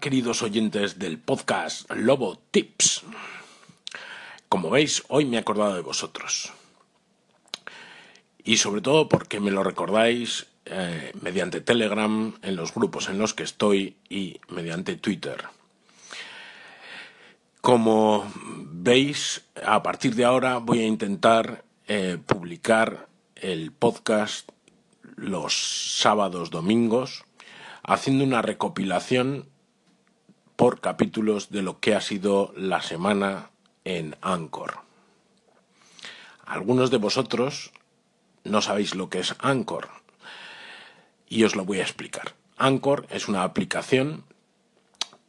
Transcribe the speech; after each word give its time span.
Queridos 0.00 0.42
oyentes 0.42 0.98
del 0.98 1.18
podcast 1.18 1.90
Lobo 1.90 2.38
Tips. 2.50 3.02
Como 4.48 4.70
veis, 4.70 5.02
hoy 5.08 5.24
me 5.24 5.36
he 5.36 5.40
acordado 5.40 5.74
de 5.74 5.80
vosotros. 5.80 6.52
Y 8.44 8.58
sobre 8.58 8.80
todo 8.80 9.08
porque 9.08 9.40
me 9.40 9.50
lo 9.50 9.62
recordáis 9.62 10.46
eh, 10.66 11.12
mediante 11.20 11.60
Telegram, 11.60 12.34
en 12.42 12.56
los 12.56 12.74
grupos 12.74 13.08
en 13.08 13.18
los 13.18 13.34
que 13.34 13.42
estoy 13.42 13.96
y 14.08 14.40
mediante 14.48 14.96
Twitter. 14.96 15.44
Como 17.60 18.30
veis, 18.34 19.42
a 19.64 19.82
partir 19.82 20.14
de 20.14 20.24
ahora 20.24 20.58
voy 20.58 20.80
a 20.80 20.86
intentar 20.86 21.64
eh, 21.88 22.18
publicar 22.24 23.08
el 23.34 23.72
podcast 23.72 24.50
los 25.16 25.98
sábados, 26.00 26.50
domingos, 26.50 27.24
haciendo 27.82 28.24
una 28.24 28.42
recopilación 28.42 29.48
por 30.58 30.80
capítulos 30.80 31.50
de 31.50 31.62
lo 31.62 31.78
que 31.78 31.94
ha 31.94 32.00
sido 32.00 32.52
la 32.56 32.82
semana 32.82 33.50
en 33.84 34.16
Anchor. 34.22 34.80
Algunos 36.44 36.90
de 36.90 36.96
vosotros 36.96 37.70
no 38.42 38.60
sabéis 38.60 38.96
lo 38.96 39.08
que 39.08 39.20
es 39.20 39.36
Anchor 39.38 39.88
y 41.28 41.44
os 41.44 41.54
lo 41.54 41.64
voy 41.64 41.78
a 41.78 41.84
explicar. 41.84 42.34
Anchor 42.56 43.06
es 43.08 43.28
una 43.28 43.44
aplicación 43.44 44.24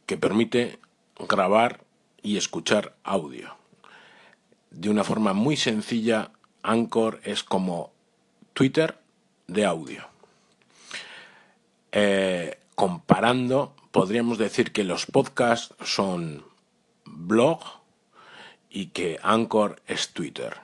que 0.04 0.16
permite 0.16 0.80
grabar 1.28 1.84
y 2.22 2.36
escuchar 2.36 2.96
audio. 3.04 3.54
De 4.72 4.90
una 4.90 5.04
forma 5.04 5.32
muy 5.32 5.56
sencilla, 5.56 6.32
Anchor 6.64 7.20
es 7.22 7.44
como 7.44 7.92
Twitter 8.52 8.98
de 9.46 9.64
audio. 9.64 10.08
Eh, 11.92 12.58
comparando, 12.74 13.76
podríamos 13.90 14.38
decir 14.38 14.72
que 14.72 14.84
los 14.84 15.06
podcasts 15.06 15.74
son 15.84 16.44
blog 17.04 17.60
y 18.68 18.86
que 18.86 19.18
Anchor 19.22 19.82
es 19.86 20.10
Twitter. 20.10 20.58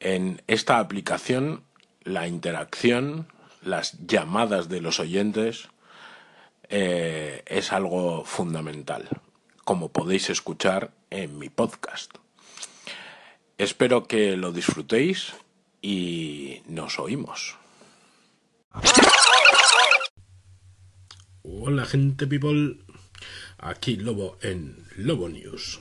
En 0.00 0.42
esta 0.46 0.78
aplicación, 0.78 1.62
la 2.02 2.26
interacción, 2.28 3.28
las 3.62 4.06
llamadas 4.06 4.68
de 4.68 4.80
los 4.80 5.00
oyentes 5.00 5.68
eh, 6.68 7.42
es 7.46 7.72
algo 7.72 8.24
fundamental, 8.24 9.08
como 9.64 9.90
podéis 9.90 10.30
escuchar 10.30 10.92
en 11.10 11.38
mi 11.38 11.48
podcast. 11.48 12.12
Espero 13.58 14.06
que 14.06 14.36
lo 14.36 14.52
disfrutéis 14.52 15.32
y 15.80 16.62
nos 16.66 16.98
oímos. 16.98 17.56
Hola 21.48 21.86
gente 21.86 22.26
people, 22.26 22.76
aquí 23.58 23.94
Lobo 23.94 24.36
en 24.42 24.74
Lobo 24.96 25.28
News. 25.28 25.78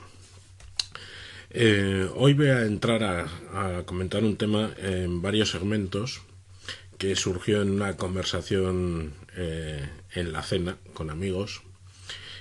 Eh, 1.50 2.08
hoy 2.14 2.36
voy 2.36 2.50
a 2.50 2.66
entrar 2.66 3.04
a, 3.04 3.84
comentar 3.86 4.24
un 4.24 4.38
tema 4.38 4.72
en 4.78 5.24
varios 5.24 5.50
segmentos 5.50 6.22
que 7.00 7.16
surgió 7.16 7.64
en 7.64 7.72
una 7.72 7.98
conversación 7.98 9.16
eh, 9.36 9.90
en 10.14 10.34
la 10.34 10.44
cena 10.44 10.78
con 10.94 11.10
amigos 11.10 11.64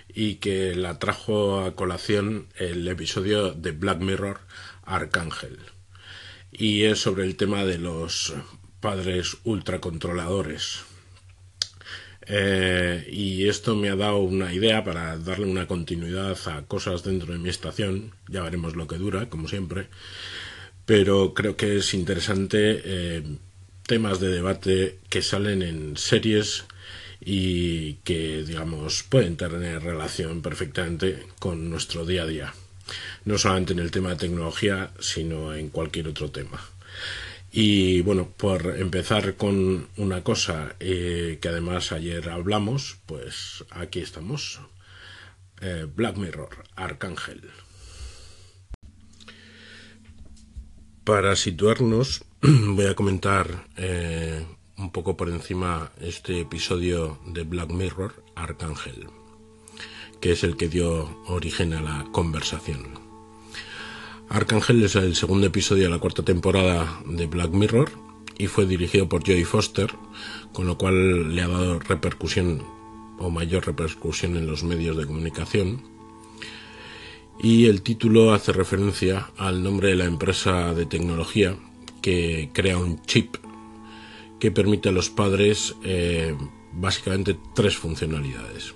y 0.06 0.34
que 0.34 0.74
la 0.74 0.98
trajo 0.98 1.64
a 1.64 1.74
colación 1.74 2.48
el 2.58 2.86
episodio 2.86 3.52
de 3.52 3.72
Black 3.72 4.00
Mirror 4.00 4.40
Arcángel 4.82 5.60
y 6.52 6.82
es 6.82 6.98
sobre 6.98 7.24
el 7.24 7.36
tema 7.36 7.64
de 7.64 7.78
los 7.78 8.34
padres 8.80 9.38
ultracontroladores. 9.44 10.84
Eh, 12.26 13.06
y 13.10 13.48
esto 13.48 13.76
me 13.76 13.90
ha 13.90 13.96
dado 13.96 14.18
una 14.18 14.52
idea 14.52 14.82
para 14.84 15.18
darle 15.18 15.46
una 15.46 15.66
continuidad 15.66 16.36
a 16.48 16.62
cosas 16.62 17.02
dentro 17.02 17.32
de 17.32 17.38
mi 17.38 17.48
estación. 17.48 18.12
Ya 18.28 18.42
veremos 18.42 18.76
lo 18.76 18.86
que 18.86 18.96
dura, 18.96 19.28
como 19.28 19.48
siempre. 19.48 19.88
Pero 20.86 21.34
creo 21.34 21.56
que 21.56 21.76
es 21.76 21.94
interesante 21.94 22.82
eh, 22.84 23.22
temas 23.86 24.20
de 24.20 24.28
debate 24.28 24.98
que 25.08 25.22
salen 25.22 25.62
en 25.62 25.96
series 25.96 26.64
y 27.20 27.94
que, 28.04 28.42
digamos, 28.42 29.02
pueden 29.02 29.36
tener 29.36 29.82
relación 29.82 30.42
perfectamente 30.42 31.26
con 31.38 31.70
nuestro 31.70 32.04
día 32.04 32.24
a 32.24 32.26
día 32.26 32.54
no 33.24 33.38
solamente 33.38 33.72
en 33.72 33.78
el 33.78 33.90
tema 33.90 34.10
de 34.10 34.16
tecnología, 34.16 34.90
sino 34.98 35.54
en 35.54 35.70
cualquier 35.70 36.08
otro 36.08 36.30
tema. 36.30 36.60
Y 37.56 38.02
bueno, 38.02 38.30
por 38.36 38.66
empezar 38.78 39.36
con 39.36 39.86
una 39.96 40.24
cosa 40.24 40.74
eh, 40.80 41.38
que 41.40 41.48
además 41.48 41.92
ayer 41.92 42.28
hablamos, 42.28 42.98
pues 43.06 43.64
aquí 43.70 44.00
estamos. 44.00 44.58
Eh, 45.60 45.86
Black 45.94 46.16
Mirror, 46.16 46.64
Arcángel. 46.74 47.42
Para 51.04 51.36
situarnos, 51.36 52.24
voy 52.42 52.86
a 52.86 52.96
comentar 52.96 53.68
eh, 53.76 54.44
un 54.76 54.90
poco 54.90 55.16
por 55.16 55.28
encima 55.28 55.92
este 56.00 56.40
episodio 56.40 57.20
de 57.24 57.44
Black 57.44 57.70
Mirror, 57.70 58.24
Arcángel, 58.34 59.06
que 60.20 60.32
es 60.32 60.42
el 60.42 60.56
que 60.56 60.68
dio 60.68 61.22
origen 61.28 61.72
a 61.72 61.80
la 61.80 62.04
conversación. 62.10 63.03
Arcángel 64.28 64.82
es 64.82 64.96
el 64.96 65.14
segundo 65.14 65.46
episodio 65.46 65.84
de 65.84 65.90
la 65.90 65.98
cuarta 65.98 66.22
temporada 66.22 67.00
de 67.06 67.26
Black 67.26 67.52
Mirror 67.52 67.90
y 68.38 68.46
fue 68.46 68.66
dirigido 68.66 69.08
por 69.08 69.20
Jodie 69.20 69.44
Foster, 69.44 69.90
con 70.52 70.66
lo 70.66 70.78
cual 70.78 71.34
le 71.34 71.42
ha 71.42 71.48
dado 71.48 71.78
repercusión 71.78 72.62
o 73.18 73.30
mayor 73.30 73.66
repercusión 73.66 74.36
en 74.36 74.46
los 74.46 74.64
medios 74.64 74.96
de 74.96 75.06
comunicación. 75.06 75.82
Y 77.40 77.66
el 77.66 77.82
título 77.82 78.32
hace 78.32 78.52
referencia 78.52 79.30
al 79.36 79.62
nombre 79.62 79.88
de 79.88 79.96
la 79.96 80.04
empresa 80.04 80.74
de 80.74 80.86
tecnología 80.86 81.56
que 82.00 82.50
crea 82.52 82.78
un 82.78 83.02
chip 83.02 83.36
que 84.40 84.50
permite 84.50 84.88
a 84.88 84.92
los 84.92 85.10
padres 85.10 85.74
eh, 85.84 86.34
básicamente 86.72 87.36
tres 87.54 87.76
funcionalidades. 87.76 88.74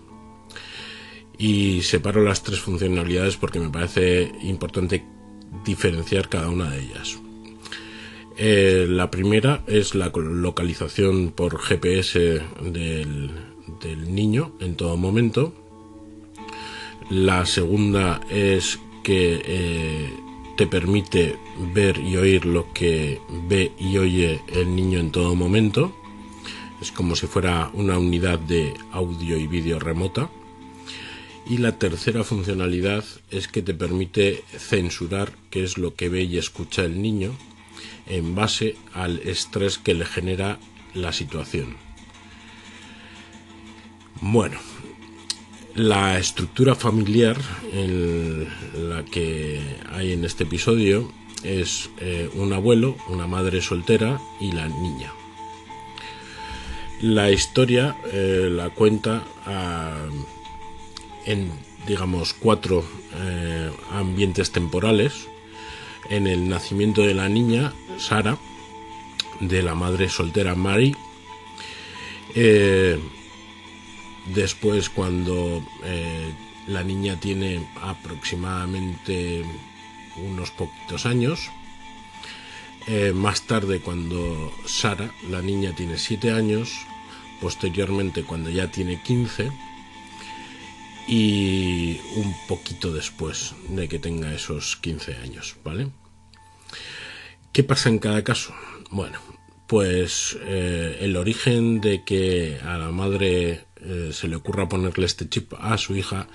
Y 1.36 1.82
separo 1.82 2.22
las 2.22 2.42
tres 2.42 2.60
funcionalidades 2.60 3.36
porque 3.36 3.60
me 3.60 3.70
parece 3.70 4.32
importante 4.42 5.04
diferenciar 5.64 6.28
cada 6.28 6.48
una 6.48 6.70
de 6.70 6.80
ellas. 6.80 7.18
Eh, 8.36 8.86
la 8.88 9.10
primera 9.10 9.64
es 9.66 9.96
la 9.96 10.12
localización 10.14 11.32
por 11.32 11.58
GPS 11.58 12.40
del, 12.62 13.32
niño 14.06 14.52
en 14.60 14.76
todo 14.76 14.96
momento. 14.96 15.52
La 17.10 17.46
segunda 17.46 18.20
es 18.30 18.78
que 19.02 19.42
eh, 19.44 20.10
te 20.56 20.66
permite 20.66 21.36
ver 21.74 21.98
y 21.98 22.16
oír 22.16 22.46
lo 22.46 22.72
que 22.72 23.20
ve 23.48 23.72
y 23.78 23.98
oye 23.98 24.40
el 24.48 24.74
niño 24.74 25.00
en 25.00 25.10
todo 25.10 25.34
momento. 25.34 25.92
Es 26.80 26.92
como 26.92 27.16
si 27.16 27.26
fuera 27.26 27.70
una 27.74 27.98
unidad 27.98 28.38
de 28.38 28.74
audio 28.92 29.36
y 29.36 29.48
vídeo 29.48 29.80
remota. 29.80 30.30
Y 31.48 31.58
la 31.58 31.78
tercera 31.78 32.24
funcionalidad 32.24 33.04
es 33.30 33.48
que 33.48 33.62
te 33.62 33.72
permite 33.72 34.44
censurar 34.58 35.32
qué 35.50 35.64
es 35.64 35.78
lo 35.78 35.94
que 35.94 36.10
ve 36.10 36.24
y 36.24 36.36
escucha 36.36 36.84
el 36.84 37.00
niño 37.00 37.34
en 38.06 38.34
base 38.34 38.76
al 38.92 39.20
estrés 39.20 39.78
que 39.78 39.94
le 39.94 40.04
genera 40.04 40.58
la 40.94 41.12
situación. 41.12 41.76
Bueno, 44.20 44.58
la 45.74 46.18
estructura 46.18 46.74
familiar 46.74 47.36
en 47.72 48.46
la 48.90 49.04
que 49.04 49.60
hay 49.90 50.12
en 50.12 50.24
este 50.24 50.44
episodio 50.44 51.10
es 51.44 51.88
eh, 52.00 52.28
un 52.34 52.52
abuelo, 52.52 52.96
una 53.08 53.26
madre 53.26 53.62
soltera 53.62 54.20
y 54.40 54.52
la 54.52 54.68
niña. 54.68 55.12
La 57.00 57.30
historia 57.30 57.96
eh, 58.12 58.48
la 58.50 58.70
cuenta 58.70 59.22
a 59.46 59.94
en, 61.28 61.52
digamos, 61.86 62.32
cuatro 62.32 62.82
eh, 63.14 63.70
ambientes 63.92 64.50
temporales. 64.50 65.28
En 66.08 66.26
el 66.26 66.48
nacimiento 66.48 67.02
de 67.02 67.12
la 67.12 67.28
niña, 67.28 67.74
Sara, 67.98 68.38
de 69.40 69.62
la 69.62 69.74
madre 69.74 70.08
soltera 70.08 70.54
Mary. 70.54 70.96
Eh, 72.34 72.98
después, 74.34 74.88
cuando 74.88 75.62
eh, 75.84 76.32
la 76.66 76.82
niña 76.82 77.20
tiene 77.20 77.60
aproximadamente 77.82 79.44
unos 80.16 80.50
poquitos 80.50 81.04
años. 81.06 81.50
más 83.12 83.42
tarde, 83.42 83.80
cuando 83.80 84.50
Sara, 84.64 85.12
la 85.28 85.42
niña, 85.42 85.74
tiene 85.76 85.98
siete 85.98 86.30
años. 86.30 86.86
Posteriormente, 87.38 88.24
cuando 88.24 88.48
ya 88.48 88.70
tiene 88.70 89.02
15 89.02 89.67
y 91.08 91.98
un 92.16 92.34
poquito 92.46 92.92
después 92.92 93.54
de 93.70 93.88
que 93.88 93.98
tenga 93.98 94.34
esos 94.34 94.76
15 94.76 95.16
años, 95.16 95.56
¿vale? 95.64 95.88
¿Qué 97.52 97.64
pasa 97.64 97.88
en 97.88 97.98
cada 97.98 98.22
caso? 98.22 98.52
Bueno, 98.90 99.18
pues 99.66 100.38
eh, 100.42 100.98
el 101.00 101.16
origen 101.16 101.80
de 101.80 102.04
que 102.04 102.58
a 102.62 102.76
la 102.76 102.90
madre 102.90 103.64
eh, 103.76 104.10
se 104.12 104.28
le 104.28 104.36
ocurra 104.36 104.68
ponerle 104.68 105.06
este 105.06 105.28
chip 105.28 105.54
a 105.58 105.78
su 105.78 105.96
hija 105.96 106.28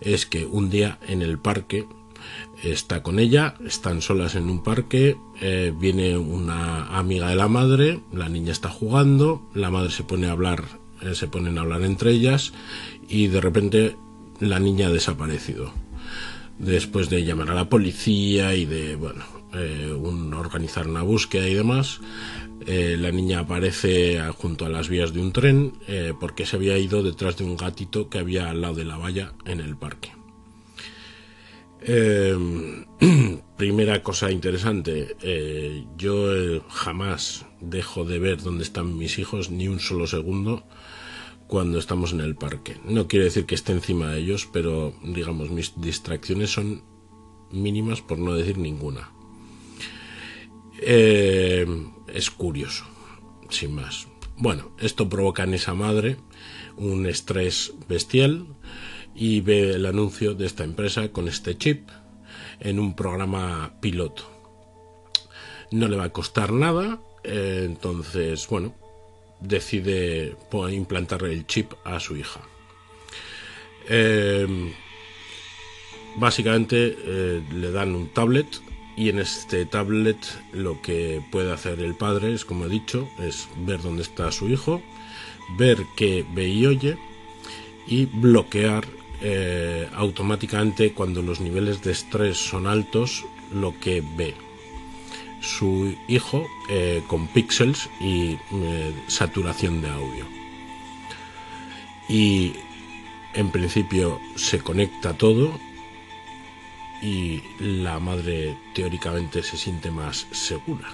es 0.00 0.26
que 0.26 0.44
un 0.44 0.68
día 0.68 0.98
en 1.06 1.22
el 1.22 1.38
parque 1.38 1.86
está 2.62 3.04
con 3.04 3.20
ella, 3.20 3.54
están 3.64 4.02
solas 4.02 4.34
en 4.34 4.50
un 4.50 4.64
parque, 4.64 5.16
eh, 5.40 5.72
viene 5.78 6.18
una 6.18 6.98
amiga 6.98 7.28
de 7.28 7.36
la 7.36 7.48
madre, 7.48 8.00
la 8.12 8.28
niña 8.28 8.50
está 8.50 8.68
jugando, 8.68 9.48
la 9.54 9.70
madre 9.70 9.90
se 9.90 10.02
pone 10.02 10.26
a 10.26 10.32
hablar, 10.32 10.64
se 11.14 11.28
ponen 11.28 11.58
a 11.58 11.60
hablar 11.60 11.82
entre 11.82 12.10
ellas 12.10 12.52
y 13.08 13.28
de 13.28 13.40
repente 13.40 13.96
la 14.40 14.58
niña 14.58 14.88
ha 14.88 14.90
desaparecido. 14.90 15.72
Después 16.58 17.08
de 17.08 17.24
llamar 17.24 17.50
a 17.50 17.54
la 17.54 17.68
policía 17.68 18.54
y 18.54 18.64
de, 18.64 18.96
bueno, 18.96 19.24
eh, 19.54 19.92
organizar 19.92 20.88
una 20.88 21.02
búsqueda 21.02 21.48
y 21.48 21.54
demás, 21.54 22.00
la 22.66 23.12
niña 23.12 23.38
aparece 23.40 24.20
junto 24.36 24.66
a 24.66 24.68
las 24.68 24.88
vías 24.88 25.14
de 25.14 25.20
un 25.20 25.32
tren 25.32 25.72
porque 26.20 26.44
se 26.44 26.56
había 26.56 26.76
ido 26.76 27.02
detrás 27.02 27.38
de 27.38 27.44
un 27.44 27.56
gatito 27.56 28.10
que 28.10 28.18
había 28.18 28.50
al 28.50 28.60
lado 28.60 28.74
de 28.74 28.84
la 28.84 28.98
valla 28.98 29.32
en 29.46 29.60
el 29.60 29.76
parque. 29.76 30.10
Primera 33.56 34.02
cosa 34.02 34.30
interesante, 34.30 35.16
eh, 35.22 35.84
yo 35.96 36.34
eh, 36.34 36.62
jamás 36.68 37.46
dejo 37.60 38.04
de 38.04 38.18
ver 38.18 38.42
dónde 38.42 38.64
están 38.64 38.96
mis 38.96 39.18
hijos 39.18 39.50
ni 39.50 39.68
un 39.68 39.80
solo 39.80 40.06
segundo 40.06 40.64
cuando 41.48 41.78
estamos 41.78 42.12
en 42.12 42.20
el 42.20 42.36
parque. 42.36 42.76
No 42.84 43.08
quiere 43.08 43.24
decir 43.24 43.46
que 43.46 43.54
esté 43.56 43.72
encima 43.72 44.12
de 44.12 44.20
ellos, 44.20 44.48
pero 44.52 44.94
digamos, 45.02 45.50
mis 45.50 45.72
distracciones 45.80 46.52
son 46.52 46.82
mínimas 47.50 48.02
por 48.02 48.18
no 48.18 48.34
decir 48.34 48.58
ninguna. 48.58 49.10
Em, 50.80 51.90
es 52.06 52.30
curioso, 52.30 52.84
sin 53.48 53.74
más. 53.74 54.06
Bueno, 54.36 54.70
esto 54.78 55.08
provoca 55.08 55.42
en 55.42 55.54
esa 55.54 55.74
madre 55.74 56.18
un 56.76 57.06
estrés 57.06 57.72
bestial 57.88 58.46
y 59.14 59.40
ve 59.40 59.70
el 59.72 59.86
anuncio 59.86 60.34
de 60.34 60.46
esta 60.46 60.64
empresa 60.64 61.08
con 61.10 61.28
este 61.28 61.56
chip 61.56 61.88
en 62.60 62.78
un 62.78 62.94
programa 62.94 63.74
piloto. 63.80 64.24
No 65.72 65.88
le 65.88 65.96
va 65.96 66.04
a 66.04 66.12
costar 66.12 66.52
nada, 66.52 67.00
eh, 67.24 67.62
entonces, 67.64 68.46
bueno, 68.48 68.74
decide 69.40 70.36
implantar 70.70 71.24
el 71.24 71.46
chip 71.46 71.72
a 71.84 72.00
su 72.00 72.16
hija. 72.16 72.40
Em, 73.88 74.72
básicamente 76.16 76.96
eh, 76.98 77.42
le 77.52 77.70
dan 77.70 77.94
un 77.94 78.08
tablet 78.08 78.46
y 78.96 79.08
en 79.08 79.20
este 79.20 79.64
tablet 79.64 80.18
lo 80.52 80.82
que 80.82 81.22
puede 81.30 81.52
hacer 81.52 81.80
el 81.80 81.94
padre 81.94 82.34
es, 82.34 82.44
como 82.44 82.66
he 82.66 82.68
dicho, 82.68 83.08
es 83.18 83.48
ver 83.58 83.80
dónde 83.80 84.02
está 84.02 84.30
su 84.32 84.48
hijo, 84.48 84.82
ver 85.56 85.78
qué 85.96 86.26
ve 86.34 86.48
y 86.48 86.66
oye 86.66 86.98
y 87.86 88.06
bloquear 88.06 88.84
eh, 89.22 89.88
automáticamente 89.94 90.92
cuando 90.92 91.22
los 91.22 91.40
niveles 91.40 91.82
de 91.82 91.92
estrés 91.92 92.36
son 92.36 92.66
altos 92.66 93.24
lo 93.52 93.78
que 93.80 94.02
ve 94.16 94.47
su 95.40 95.94
hijo 96.08 96.46
eh, 96.68 97.02
con 97.06 97.28
píxeles 97.28 97.88
y 98.00 98.38
eh, 98.52 98.94
saturación 99.06 99.80
de 99.80 99.88
audio 99.88 100.26
y 102.08 102.54
en 103.34 103.50
principio 103.50 104.18
se 104.36 104.60
conecta 104.60 105.14
todo 105.14 105.58
y 107.02 107.42
la 107.60 108.00
madre 108.00 108.56
teóricamente 108.74 109.42
se 109.42 109.56
siente 109.56 109.90
más 109.90 110.26
segura 110.32 110.88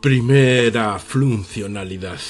primera 0.00 0.98
funcionalidad 0.98 2.20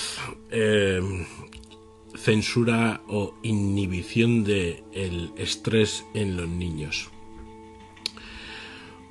censura 2.18 3.00
o 3.08 3.34
inhibición 3.42 4.44
del 4.44 4.82
el 4.92 5.32
estrés 5.36 6.04
en 6.14 6.36
los 6.36 6.48
niños. 6.48 7.10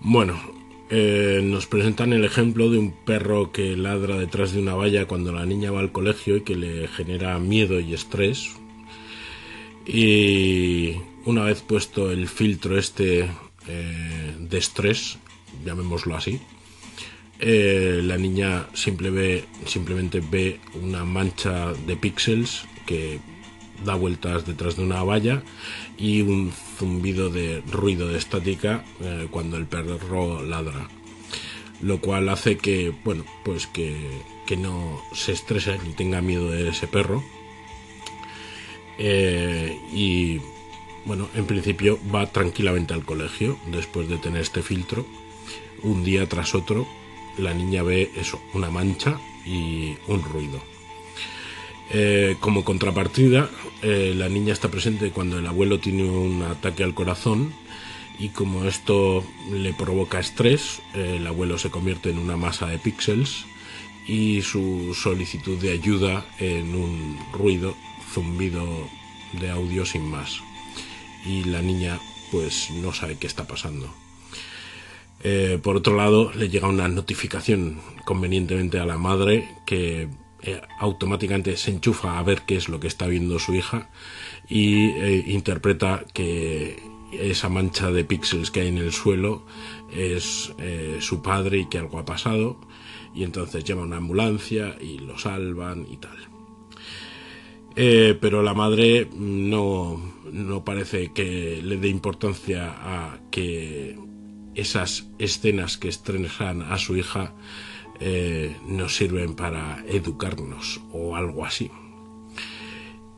Bueno, 0.09 0.39
eh, 0.89 1.41
nos 1.43 1.67
presentan 1.67 2.13
el 2.13 2.23
ejemplo 2.23 2.69
de 2.69 2.77
un 2.77 2.93
perro 2.93 3.51
que 3.51 3.75
ladra 3.75 4.15
detrás 4.17 4.53
de 4.53 4.61
una 4.61 4.73
valla 4.73 5.05
cuando 5.05 5.33
la 5.33 5.45
niña 5.45 5.69
va 5.69 5.81
al 5.81 5.91
colegio 5.91 6.37
y 6.37 6.41
que 6.43 6.55
le 6.55 6.87
genera 6.87 7.37
miedo 7.39 7.81
y 7.81 7.93
estrés. 7.93 8.55
Y 9.85 10.93
una 11.25 11.43
vez 11.43 11.61
puesto 11.61 12.09
el 12.09 12.29
filtro 12.29 12.77
este 12.77 13.29
eh, 13.67 14.35
de 14.39 14.57
estrés, 14.57 15.17
llamémoslo 15.65 16.15
así, 16.15 16.39
eh, 17.39 17.99
la 18.01 18.17
niña 18.17 18.67
simplemente 18.75 20.21
ve 20.21 20.61
una 20.81 21.03
mancha 21.03 21.73
de 21.85 21.97
píxeles 21.97 22.63
que 22.85 23.19
da 23.85 23.95
vueltas 23.95 24.45
detrás 24.45 24.75
de 24.75 24.83
una 24.83 25.03
valla 25.03 25.43
y 25.97 26.21
un 26.21 26.51
zumbido 26.77 27.29
de 27.29 27.61
ruido 27.71 28.07
de 28.07 28.17
estática 28.17 28.83
eh, 29.01 29.27
cuando 29.29 29.57
el 29.57 29.65
perro 29.65 30.43
ladra. 30.43 30.87
Lo 31.81 32.01
cual 32.01 32.29
hace 32.29 32.57
que 32.57 32.93
bueno 33.03 33.23
pues 33.43 33.67
que, 33.67 34.23
no 34.57 35.01
se 35.13 35.33
estrese 35.33 35.77
ni 35.85 35.93
tenga 35.93 36.21
miedo 36.21 36.49
de 36.49 36.69
ese 36.69 36.87
perro. 36.87 37.23
Eh, 38.97 39.77
y 39.93 40.39
bueno 41.05 41.29
en 41.35 41.45
principio 41.45 41.99
va 42.13 42.25
tranquilamente 42.31 42.93
al 42.93 43.05
colegio 43.05 43.57
después 43.67 44.09
de 44.09 44.17
tener 44.17 44.41
este 44.41 44.61
filtro. 44.61 45.05
Un 45.83 46.03
día 46.03 46.27
tras 46.27 46.55
otro 46.55 46.87
la 47.37 47.53
niña 47.53 47.83
ve 47.83 48.09
eso 48.15 48.41
una 48.53 48.71
mancha 48.71 49.19
y 49.45 49.95
un 50.07 50.23
ruido 50.23 50.76
eh, 51.91 52.37
como 52.39 52.63
contrapartida, 52.63 53.49
eh, 53.81 54.13
la 54.15 54.29
niña 54.29 54.53
está 54.53 54.69
presente 54.69 55.11
cuando 55.11 55.39
el 55.39 55.47
abuelo 55.47 55.79
tiene 55.79 56.03
un 56.03 56.43
ataque 56.43 56.83
al 56.83 56.93
corazón 56.93 57.53
y 58.19 58.29
como 58.29 58.65
esto 58.65 59.23
le 59.51 59.73
provoca 59.73 60.19
estrés, 60.19 60.81
el 60.95 61.25
abuelo 61.27 61.57
se 61.57 61.69
convierte 61.69 62.09
en 62.09 62.17
una 62.17 62.35
masa 62.35 62.65
de 62.67 62.79
píxeles 62.79 63.45
y 64.07 64.41
su 64.41 64.95
solicitud 64.95 65.59
de 65.59 65.71
ayuda 65.71 66.25
en 66.39 66.73
un 66.73 67.19
ruido, 67.33 67.75
zumbido 68.13 68.65
de 69.39 69.49
audio 69.51 69.85
sin 69.85 70.09
más. 70.09 70.41
Y 71.25 71.43
la 71.43 71.61
niña 71.61 71.99
pues 72.31 72.71
no 72.71 72.93
sabe 72.93 73.17
qué 73.17 73.27
está 73.27 73.45
pasando. 73.45 73.93
Eh, 75.23 75.59
por 75.61 75.75
otro 75.75 75.95
lado, 75.95 76.31
le 76.33 76.49
llega 76.49 76.67
una 76.67 76.87
notificación 76.87 77.79
convenientemente 78.05 78.79
a 78.79 78.85
la 78.85 78.97
madre 78.97 79.49
que 79.65 80.07
eh, 80.43 80.61
automáticamente 80.79 81.57
se 81.57 81.71
enchufa 81.71 82.19
a 82.19 82.23
ver 82.23 82.43
qué 82.43 82.57
es 82.57 82.69
lo 82.69 82.79
que 82.79 82.87
está 82.87 83.07
viendo 83.07 83.39
su 83.39 83.55
hija 83.55 83.89
y 84.47 84.89
eh, 84.89 85.23
interpreta 85.27 86.05
que 86.13 86.79
esa 87.11 87.49
mancha 87.49 87.91
de 87.91 88.03
píxeles 88.03 88.51
que 88.51 88.61
hay 88.61 88.67
en 88.67 88.77
el 88.77 88.91
suelo 88.91 89.45
es 89.91 90.53
eh, 90.59 90.97
su 90.99 91.23
padre 91.23 91.59
y 91.59 91.65
que 91.65 91.79
algo 91.79 91.97
ha 91.97 92.05
pasado 92.05 92.59
y 93.15 93.23
entonces 93.23 93.63
llama 93.63 93.81
una 93.81 93.97
ambulancia 93.97 94.75
y 94.79 94.99
lo 94.99 95.17
salvan 95.17 95.87
y 95.89 95.97
tal. 95.97 96.17
pero 98.19 98.43
la 98.43 98.53
madre 98.53 99.09
no, 99.15 99.99
no 100.31 100.63
parece 100.63 101.13
que 101.13 101.61
le 101.63 101.77
dé 101.77 101.87
importancia 101.87 102.75
a 102.77 103.19
que 103.31 103.97
esas 104.53 105.07
escenas 105.17 105.77
que 105.77 105.87
estrenan 105.87 106.61
a 106.61 106.77
su 106.77 106.95
hija 106.95 107.33
eh, 107.99 108.57
nos 108.67 108.95
sirven 108.95 109.35
para 109.35 109.83
educarnos 109.87 110.81
o 110.91 111.15
algo 111.15 111.45
así. 111.45 111.71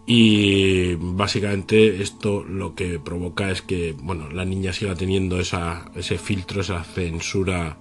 Y 0.06 0.96
básicamente 0.96 2.02
esto 2.02 2.44
lo 2.44 2.74
que 2.74 3.00
provoca 3.00 3.52
es 3.52 3.62
que 3.62 3.94
bueno, 4.02 4.30
la 4.32 4.44
niña 4.44 4.74
siga 4.74 4.96
teniendo 4.96 5.40
esa, 5.40 5.92
ese 5.96 6.18
filtro, 6.18 6.62
esa 6.62 6.84
censura 6.84 7.78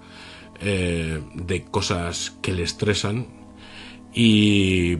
eh, 0.61 1.23
de 1.35 1.65
cosas 1.65 2.37
que 2.43 2.53
le 2.53 2.65
estresan 2.65 3.29
y 4.13 4.97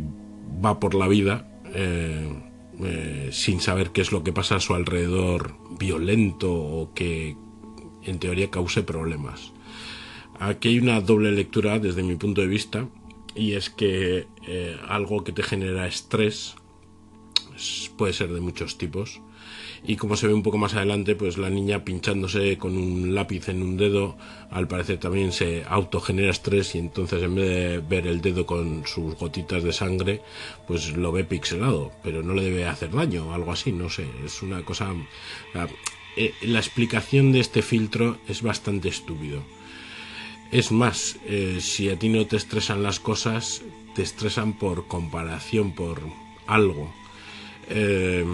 va 0.65 0.81
por 0.81 0.95
la 0.95 1.09
vida 1.09 1.61
eh, 1.75 3.29
sin 3.33 3.61
saber 3.61 3.91
qué 3.91 4.01
es 4.01 4.13
lo 4.13 4.23
que 4.23 4.33
pasa 4.33 4.57
a 4.57 4.61
su 4.61 4.75
alrededor 4.75 5.57
violento 5.79 6.53
o 6.53 6.95
que 6.95 7.37
en 8.05 8.19
teoría 8.19 8.51
cause 8.51 8.83
problemas. 8.85 9.53
Aquí 10.41 10.69
hay 10.69 10.79
una 10.79 11.01
doble 11.01 11.33
lectura 11.33 11.79
desde 11.79 12.03
mi 12.03 12.15
punto 12.15 12.41
de 12.41 12.47
vista 12.47 12.89
y 13.35 13.55
es 13.55 13.71
que 13.71 14.27
eh, 14.47 14.77
algo 14.89 15.25
que 15.25 15.33
te 15.33 15.43
genera 15.43 15.87
estrés 15.87 16.55
puede 17.97 18.13
ser 18.13 18.33
de 18.33 18.41
muchos 18.41 18.79
tipos. 18.79 19.21
Y 19.85 19.97
como 19.97 20.17
se 20.17 20.27
ve 20.27 20.35
un 20.35 20.43
poco 20.43 20.59
más 20.59 20.75
adelante 20.75 21.17
pues 21.17 21.39
la 21.39 21.51
niña 21.51 21.85
pinchándose 21.85 22.57
con 22.59 22.77
un 22.77 23.15
lápiz 23.15 23.49
en 23.49 23.63
un 23.63 23.77
dedo 23.77 24.17
al 24.51 24.69
parecer 24.69 24.99
también 24.99 25.33
se 25.33 25.65
autogenera 25.69 26.31
estrés 26.31 26.75
y 26.75 26.79
entonces 26.79 27.23
en 27.23 27.35
vez 27.35 27.49
de 27.49 27.79
ver 27.79 28.07
el 28.07 28.21
dedo 28.21 28.45
con 28.47 28.87
sus 28.87 29.15
gotitas 29.17 29.63
de 29.63 29.73
sangre 29.73 30.21
pues 30.67 30.97
lo 30.97 31.13
ve 31.13 31.25
pixelado 31.25 31.93
pero 32.03 32.23
no 32.23 32.35
le 32.35 32.43
debe 32.43 32.67
hacer 32.67 32.91
daño 32.91 33.29
o 33.29 33.33
algo 33.33 33.53
así 33.53 33.71
no 33.71 33.89
sé 33.89 34.05
es 34.25 34.43
una 34.43 34.65
cosa 34.65 34.93
eh, 36.17 36.35
la 36.43 36.59
explicación 36.59 37.31
de 37.31 37.39
este 37.39 37.63
filtro 37.63 38.19
es 38.29 38.43
bastante 38.43 38.89
estúpido 38.89 39.45
es 40.51 40.73
más, 40.73 41.17
eh, 41.27 41.59
si 41.61 41.91
a 41.91 41.99
ti 41.99 42.09
no 42.09 42.27
te 42.27 42.37
estresan 42.37 42.83
las 42.83 43.01
cosas, 43.01 43.63
te 43.95 44.03
estresan 44.03 44.53
por 44.53 44.87
comparación, 44.87 45.73
por 45.73 46.01
algo. 46.47 46.93
Eh, 47.69 48.25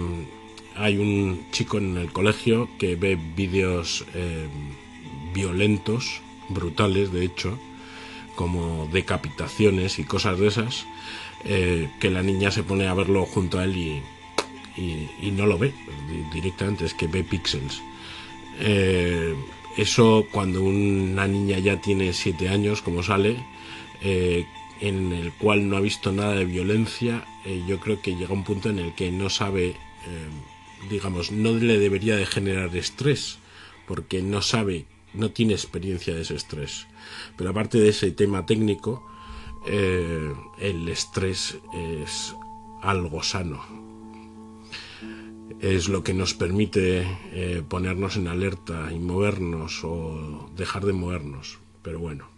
hay 0.75 0.97
un 0.97 1.47
chico 1.51 1.77
en 1.77 1.97
el 1.97 2.11
colegio 2.11 2.69
que 2.77 2.95
ve 2.95 3.17
vídeos 3.35 4.05
eh, 4.13 4.47
violentos, 5.33 6.21
brutales 6.49 7.11
de 7.11 7.25
hecho, 7.25 7.57
como 8.35 8.87
decapitaciones 8.91 9.99
y 9.99 10.03
cosas 10.03 10.37
de 10.39 10.47
esas, 10.47 10.85
eh, 11.45 11.89
que 11.99 12.09
la 12.09 12.21
niña 12.21 12.51
se 12.51 12.63
pone 12.63 12.87
a 12.87 12.93
verlo 12.93 13.25
junto 13.25 13.59
a 13.59 13.63
él 13.63 13.75
y, 13.77 15.31
no 15.31 15.45
lo 15.45 15.57
ve 15.57 15.73
directamente, 16.33 16.85
es 16.85 16.93
que 16.93 17.07
ve 17.07 17.23
píxeles. 17.23 17.81
Eso 19.77 20.27
cuando 20.31 20.63
una 20.63 21.27
niña 21.27 21.59
ya 21.59 21.81
tiene 21.81 22.13
siete 22.13 22.49
años, 22.49 22.81
como 22.81 23.03
sale, 23.03 23.37
en 24.81 25.13
el 25.13 25.31
cual 25.33 25.69
no 25.69 25.77
ha 25.77 25.81
visto 25.81 26.11
nada 26.11 26.33
de 26.33 26.45
violencia, 26.45 27.25
eh, 27.45 27.63
yo 27.67 27.79
creo 27.79 28.01
que 28.01 28.15
llega 28.15 28.33
un 28.33 28.43
punto 28.43 28.69
en 28.69 28.79
el 28.79 28.93
que 28.93 29.11
no 29.11 29.29
sabe, 29.29 29.69
eh, 29.69 29.75
digamos, 30.89 31.31
no 31.31 31.53
le 31.53 31.79
debería 31.79 32.15
de 32.15 32.25
generar 32.25 32.75
estrés, 32.75 33.37
porque 33.87 34.21
no 34.21 34.41
sabe, 34.41 34.85
no 35.13 35.31
tiene 35.31 35.53
experiencia 35.53 36.13
de 36.13 36.21
ese 36.21 36.35
estrés. 36.35 36.87
Pero 37.37 37.51
aparte 37.51 37.79
de 37.79 37.89
ese 37.89 38.11
tema 38.11 38.45
técnico, 38.45 39.07
eh, 39.67 40.33
el 40.59 40.87
estrés 40.89 41.57
es 41.73 42.35
algo 42.81 43.23
sano. 43.23 43.84
Es 45.65 45.89
lo 45.89 46.03
que 46.03 46.13
nos 46.13 46.35
permite 46.35 47.07
ponernos 47.67 48.17
en 48.17 48.27
alerta 48.27 48.91
y 48.93 48.99
movernos 48.99 49.83
o 49.83 50.51
dejar 50.55 50.85
de 50.85 50.93
movernos. 50.93 51.57
Pero 51.81 51.99
bueno. 51.99 52.29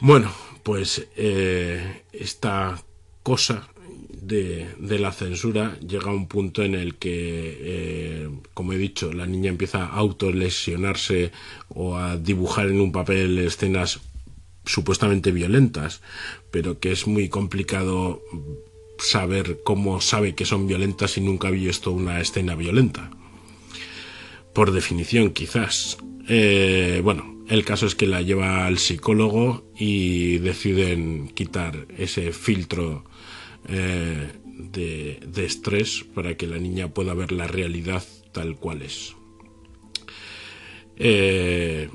Bueno, 0.00 0.32
pues 0.62 1.06
eh, 1.16 2.02
esta 2.12 2.82
cosa 3.22 3.68
de, 4.10 4.68
la 4.78 5.12
censura 5.12 5.78
llega 5.80 6.10
a 6.10 6.14
un 6.14 6.26
punto 6.26 6.62
en 6.62 6.74
el 6.74 6.96
que, 6.96 7.58
eh, 7.60 8.30
como 8.54 8.72
he 8.72 8.78
dicho, 8.78 9.12
la 9.12 9.26
niña 9.26 9.50
empieza 9.50 9.84
a 9.84 9.96
autolesionarse 9.96 11.32
o 11.68 11.96
a 11.96 12.16
dibujar 12.16 12.68
en 12.68 12.80
un 12.80 12.92
papel 12.92 13.38
escenas 13.38 14.00
supuestamente 14.64 15.32
violentas, 15.32 16.02
pero 16.50 16.80
que 16.80 16.92
es 16.92 17.06
muy 17.06 17.28
complicado 17.28 18.22
saber 18.98 19.60
cómo 19.64 20.00
sabe 20.00 20.34
que 20.34 20.44
son 20.44 20.66
violentas 20.66 21.12
si 21.12 21.20
nunca 21.20 21.48
ha 21.48 21.50
visto 21.50 21.92
una 21.92 22.20
escena 22.20 22.54
violenta. 22.54 23.10
Por 24.52 24.72
definición, 24.72 25.32
quizás. 25.32 25.98
Eh, 26.28 27.00
bueno, 27.02 27.34
el 27.48 27.64
caso 27.64 27.86
es 27.86 27.94
que 27.94 28.06
la 28.06 28.22
lleva 28.22 28.66
al 28.66 28.78
psicólogo 28.78 29.70
y 29.76 30.38
deciden 30.38 31.28
quitar 31.28 31.86
ese 31.98 32.32
filtro 32.32 33.04
eh, 33.68 34.32
de, 34.46 35.44
estrés 35.44 36.04
para 36.14 36.36
que 36.36 36.46
la 36.46 36.58
niña 36.58 36.88
pueda 36.88 37.12
ver 37.14 37.32
la 37.32 37.46
realidad 37.46 38.02
tal 38.32 38.56
cual 38.56 38.82
es. 38.82 39.14
Eh, 40.96 41.90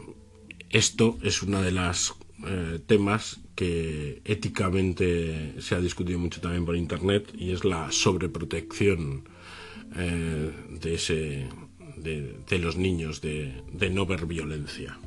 esto 0.69 1.17
es 1.23 1.41
uno 1.41 1.61
de 1.61 1.71
los 1.71 2.15
eh, 2.45 2.79
temas 2.85 3.39
que 3.55 4.21
éticamente 4.25 5.61
se 5.61 5.75
ha 5.75 5.79
discutido 5.79 6.19
mucho 6.19 6.41
también 6.41 6.65
por 6.65 6.75
internet 6.75 7.31
y 7.37 7.51
es 7.51 7.65
la 7.65 7.91
sobreprotección 7.91 9.27
de, 9.89 10.93
ese, 10.93 11.47
de, 11.97 12.59
los 12.59 12.77
niños 12.77 13.21
de 13.21 13.89
no 13.91 14.05
ver 14.05 14.27
violencia. 14.27 14.99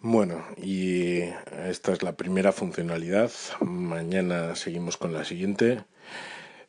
Bueno, 0.00 0.44
y 0.56 1.20
esta 1.66 1.92
es 1.92 2.02
la 2.02 2.16
primera 2.16 2.52
funcionalidad. 2.52 3.32
Mañana 3.60 4.54
seguimos 4.54 4.96
con 4.96 5.12
la 5.12 5.24
siguiente. 5.24 5.84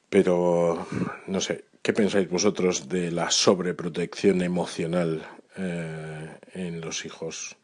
Pero 0.10 0.88
no 1.28 1.40
sé, 1.40 1.66
¿qué 1.84 1.94
pensáis 1.94 2.28
vosotros 2.28 2.90
de 2.90 3.12
la 3.12 3.30
sobreprotección 3.30 4.42
emocional 4.42 5.24
eh, 5.58 6.38
en 6.54 6.82
los 6.82 7.06
hijos? 7.06 7.56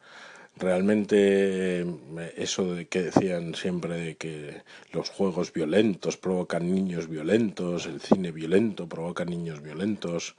Realmente 0.58 1.82
eh, 1.82 2.34
eso 2.38 2.74
de 2.74 2.88
que 2.88 3.04
decían 3.04 3.56
siempre 3.56 3.96
de 3.96 4.16
que 4.16 4.62
los 4.94 5.10
juegos 5.10 5.52
violentos 5.52 6.16
provocan 6.16 6.74
niños 6.74 7.10
violentos, 7.10 7.86
el 7.88 8.00
cine 8.00 8.32
violento 8.32 8.88
provoca 8.88 9.26
niños 9.26 9.62
violentos, 9.62 10.36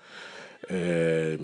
eh, 0.71 1.39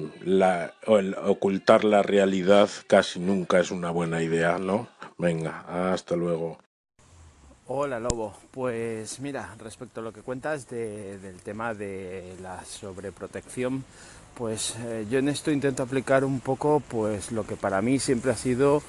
ocultar 1.23 1.85
la 1.85 2.03
realidad 2.03 2.71
casi 2.87 3.21
nunca 3.21 3.61
es 3.61 3.71
una 3.71 3.91
buena 3.91 4.23
idea, 4.23 4.59
¿no? 4.59 4.89
Venga, 5.19 5.93
hasta 5.93 6.17
luego. 6.17 6.59
Hola 7.69 8.01
Lobo, 8.01 8.35
pues 8.51 9.21
mira, 9.21 9.55
respecto 9.59 10.01
a 10.01 10.03
lo 10.03 10.13
que 10.13 10.23
cuentas 10.23 10.69
del 10.69 11.41
tema 11.43 11.75
de 11.75 12.35
la 12.43 12.65
sobreprotección, 12.65 13.85
pues 14.37 14.75
eh, 14.79 15.07
yo 15.11 15.19
en 15.19 15.29
esto 15.29 15.51
intento 15.51 15.83
aplicar 15.83 16.25
un 16.25 16.41
poco 16.41 16.81
pues 16.81 17.33
lo 17.33 17.47
que 17.47 17.57
para 17.57 17.83
mí 17.83 17.99
siempre 17.99 18.33
ha 18.33 18.37
sido 18.37 18.83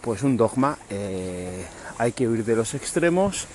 pues 0.00 0.22
un 0.22 0.36
dogma, 0.36 0.78
eh, 0.88 1.66
hay 1.98 2.12
que 2.12 2.28
huir 2.28 2.44
de 2.44 2.56
los 2.56 2.74
extremos 2.74 3.46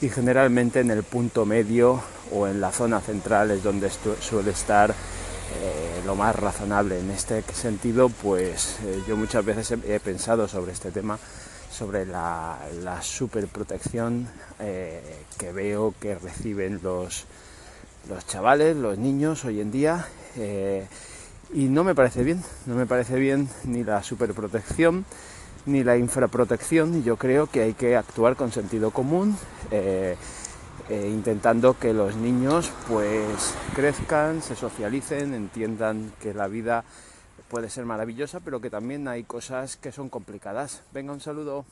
y 0.00 0.08
generalmente 0.08 0.80
en 0.80 0.90
el 0.90 1.02
punto 1.02 1.44
medio 1.44 2.00
o 2.32 2.46
en 2.46 2.60
la 2.60 2.70
zona 2.70 3.00
central 3.00 3.50
es 3.50 3.62
donde 3.62 3.90
suele 4.20 4.52
estar 4.52 4.90
eh, 4.90 6.02
lo 6.06 6.14
más 6.14 6.36
razonable. 6.36 7.00
En 7.00 7.10
este 7.10 7.42
sentido, 7.52 8.08
pues 8.08 8.76
yo 9.08 9.16
muchas 9.16 9.44
veces 9.44 9.72
he, 9.72 9.98
pensado 9.98 10.46
sobre 10.46 10.72
este 10.72 10.92
tema, 10.92 11.18
sobre 11.72 12.06
la, 12.06 12.58
superprotección 13.02 14.28
que 14.58 15.52
veo 15.52 15.94
que 15.98 16.14
reciben 16.14 16.78
los, 16.80 17.26
los 18.08 18.26
chavales, 18.26 18.76
los 18.76 18.98
niños 18.98 19.44
hoy 19.44 19.60
en 19.60 19.70
día. 19.70 20.06
y 21.52 21.64
no 21.64 21.84
me 21.84 21.94
parece 21.94 22.24
bien, 22.24 22.42
no 22.66 22.74
me 22.74 22.86
parece 22.86 23.18
bien 23.18 23.48
ni 23.64 23.84
la 23.84 24.02
superprotección 24.02 25.04
ni 25.66 25.84
la 25.84 25.96
infraprotección. 25.96 27.02
Yo 27.02 27.16
creo 27.16 27.46
que 27.46 27.62
hay 27.62 27.74
que 27.74 27.96
actuar 27.96 28.36
con 28.36 28.52
sentido 28.52 28.90
común 28.90 29.36
eh, 30.90 31.06
intentando 31.12 31.78
que 31.78 31.92
los 31.92 32.16
niños 32.16 32.70
pues 32.88 33.54
crezcan, 33.74 34.40
se 34.40 34.56
socialicen, 34.56 35.34
entiendan 35.34 36.12
que 36.18 36.32
la 36.32 36.48
vida 36.48 36.82
puede 37.50 37.68
ser 37.68 37.84
maravillosa, 37.84 38.40
pero 38.40 38.60
que 38.60 38.70
también 38.70 39.06
hay 39.06 39.24
cosas 39.24 39.76
que 39.76 39.92
son 39.92 40.08
complicadas. 40.08 40.82
Venga, 40.94 41.12
un 41.12 41.20
saludo. 41.20 41.66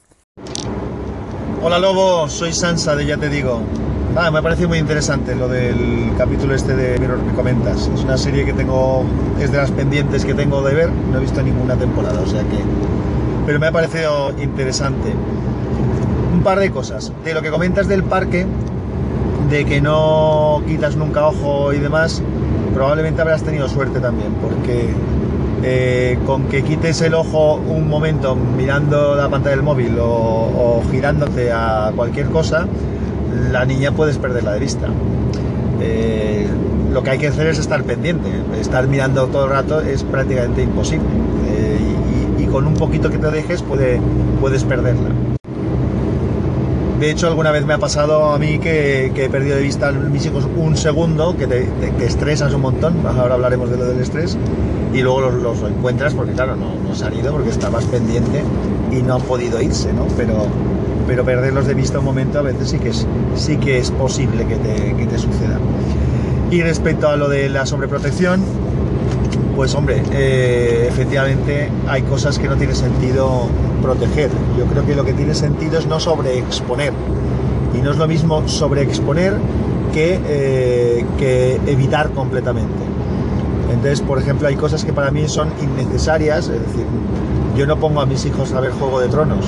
Hola 1.62 1.78
Lobo, 1.78 2.28
soy 2.28 2.52
Sansa 2.52 2.95
de 2.95 3.07
Ya 3.07 3.16
Te 3.16 3.31
Digo. 3.31 3.62
Ah, 4.19 4.31
me 4.31 4.41
parece 4.43 4.67
muy 4.67 4.79
interesante 4.79 5.35
lo 5.35 5.47
del 5.47 6.11
capítulo 6.17 6.55
este 6.55 6.75
de 6.75 6.99
Mirror 6.99 7.21
que 7.21 7.33
comentas. 7.33 7.91
Es 7.95 8.03
una 8.03 8.17
serie 8.17 8.47
que 8.47 8.55
tengo, 8.55 9.05
es 9.39 9.53
de 9.53 9.59
las 9.59 9.71
pendientes 9.71 10.25
que 10.25 10.33
tengo 10.33 10.63
de 10.63 10.75
ver, 10.75 10.91
no 10.91 11.19
he 11.19 11.21
visto 11.21 11.43
ninguna 11.43 11.75
temporada, 11.77 12.19
o 12.23 12.27
sea 12.27 12.41
que... 12.41 12.57
Pero 13.45 13.61
me 13.61 13.67
ha 13.67 13.73
parecido 13.73 14.33
interesante. 14.41 15.13
Un 16.33 16.43
par 16.43 16.59
de 16.61 16.71
cosas. 16.71 17.13
De 17.25 17.35
lo 17.35 17.43
que 17.43 17.51
comentas 17.51 17.89
del 17.89 18.05
parque, 18.05 18.47
de 19.51 19.65
que 19.67 19.83
no 19.83 20.63
quitas 20.67 20.97
nunca 20.97 21.27
ojo 21.27 21.75
y 21.75 21.79
demás, 21.79 22.23
probablemente 22.73 23.21
habrás 23.21 23.43
tenido 23.43 23.69
suerte 23.69 24.01
también, 24.01 24.33
porque 24.41 24.95
eh, 25.63 26.19
con 26.25 26.45
que 26.45 26.63
quites 26.63 27.03
el 27.03 27.13
ojo 27.13 27.57
un 27.57 27.87
momento 27.87 28.35
mirando 28.35 29.15
la 29.15 29.29
pantalla 29.29 29.57
del 29.57 29.65
móvil 29.65 29.99
o, 30.01 30.83
girándote 30.91 31.53
a 31.53 31.93
cualquier 31.95 32.29
cosa, 32.29 32.67
la 33.50 33.64
niña 33.64 33.93
puedes 33.93 34.19
perderla 34.19 34.52
de 34.52 34.61
vista. 34.61 34.88
Eh, 35.81 36.47
lo 36.93 37.02
que 37.02 37.11
hay 37.11 37.19
que 37.19 37.28
hacer 37.28 37.47
es 37.49 37.59
estar 37.59 37.83
pendiente, 37.85 38.28
estar 38.61 38.87
mirando 38.87 39.26
todo 39.26 39.45
el 39.45 39.50
rato 39.50 39.81
es 39.81 40.02
prácticamente 40.02 40.62
imposible 40.62 41.07
eh, 41.49 41.78
y, 42.38 42.47
con 42.47 42.66
un 42.66 42.75
poquito 42.75 43.11
que 43.11 43.19
te 43.19 43.31
dejes 43.31 43.62
puede, 43.62 44.00
puedes 44.40 44.64
perderla. 44.64 45.11
De 46.99 47.11
hecho, 47.11 47.26
alguna 47.26 47.50
vez 47.50 47.66
me 47.66 47.75
ha 47.75 47.78
pasado 47.78 48.33
a 48.33 48.38
mí 48.38 48.59
que, 48.59 49.12
he 49.14 49.28
perdido 49.28 49.57
de 49.57 49.62
vista 49.62 49.88
a 49.88 49.93
mis 49.93 50.25
hijos 50.25 50.49
un 50.57 50.78
segundo, 50.78 51.37
que 51.37 51.47
te, 51.47 51.69
estresas 52.00 52.55
un 52.55 52.62
montón, 52.62 52.95
ahora 53.07 53.35
hablaremos 53.35 53.71
de 53.71 53.76
lo 53.76 53.85
del 53.85 54.00
estrés, 54.00 54.38
y 54.95 55.02
luego 55.02 55.31
los, 55.31 55.61
encuentras 55.62 56.14
porque, 56.14 56.33
claro, 56.33 56.57
no, 56.57 56.76
no, 56.76 56.95
se 56.95 57.05
han 57.05 57.14
ido 57.14 57.33
porque 57.33 57.50
estabas 57.50 57.85
pendiente 57.85 58.43
y 58.90 59.02
no 59.02 59.16
han 59.16 59.23
podido 59.23 59.61
irse, 59.61 59.93
¿no? 59.93 60.07
Pero, 60.16 60.47
pero 61.07 61.25
perderlos 61.25 61.67
de 61.67 61.75
vista 61.75 61.99
un 61.99 62.05
momento 62.05 62.39
a 62.39 62.43
veces 62.43 62.71
sí 62.71 62.79
que 62.79 62.89
es, 62.91 63.07
sí 63.37 63.57
que 63.59 63.79
es 63.79 63.91
posible 63.91 64.45
que 64.47 64.57
te, 64.57 64.95
que 64.95 65.07
te 65.07 65.19
suceda. 65.19 65.59
Y 66.51 66.63
respecto 66.63 67.09
a 67.09 67.17
lo 67.17 67.29
de 67.29 67.49
la 67.49 67.67
sobreprotección, 67.67 68.43
pues 69.55 69.75
hombre, 69.75 70.03
eh, 70.13 70.87
efectivamente 70.89 71.71
hay 71.89 72.03
cosas 72.03 72.39
que 72.39 72.49
no 72.49 72.57
tiene 72.57 72.75
sentido 72.75 73.49
proteger. 73.83 74.31
Yo 74.59 74.67
creo 74.67 74.85
que 74.85 74.95
lo 74.95 75.05
que 75.05 75.13
tiene 75.13 75.35
sentido 75.35 75.79
es 75.79 75.87
no 75.87 75.99
sobreexponer. 75.99 76.93
Y 77.75 77.79
no 77.79 77.91
es 77.91 77.97
lo 77.97 78.07
mismo 78.07 78.47
sobreexponer 78.49 79.35
que, 79.93 80.21
eh, 80.27 81.05
que 81.19 81.61
evitar 81.67 82.11
completamente. 82.11 82.85
Entonces, 83.71 84.01
por 84.01 84.19
ejemplo, 84.19 84.49
hay 84.49 84.57
cosas 84.57 84.85
que 84.85 84.93
para 84.93 85.11
mí 85.11 85.29
son 85.29 85.49
innecesarias, 85.61 86.49
es 86.49 86.61
decir, 86.61 86.87
yo 87.57 87.67
no 87.67 87.77
pongo 87.77 88.01
a 88.01 88.07
mis 88.07 88.25
hijos 88.25 88.53
a 88.53 88.61
ver 88.61 88.73
Juego 88.73 89.01
de 89.01 89.09
Tronos 89.09 89.47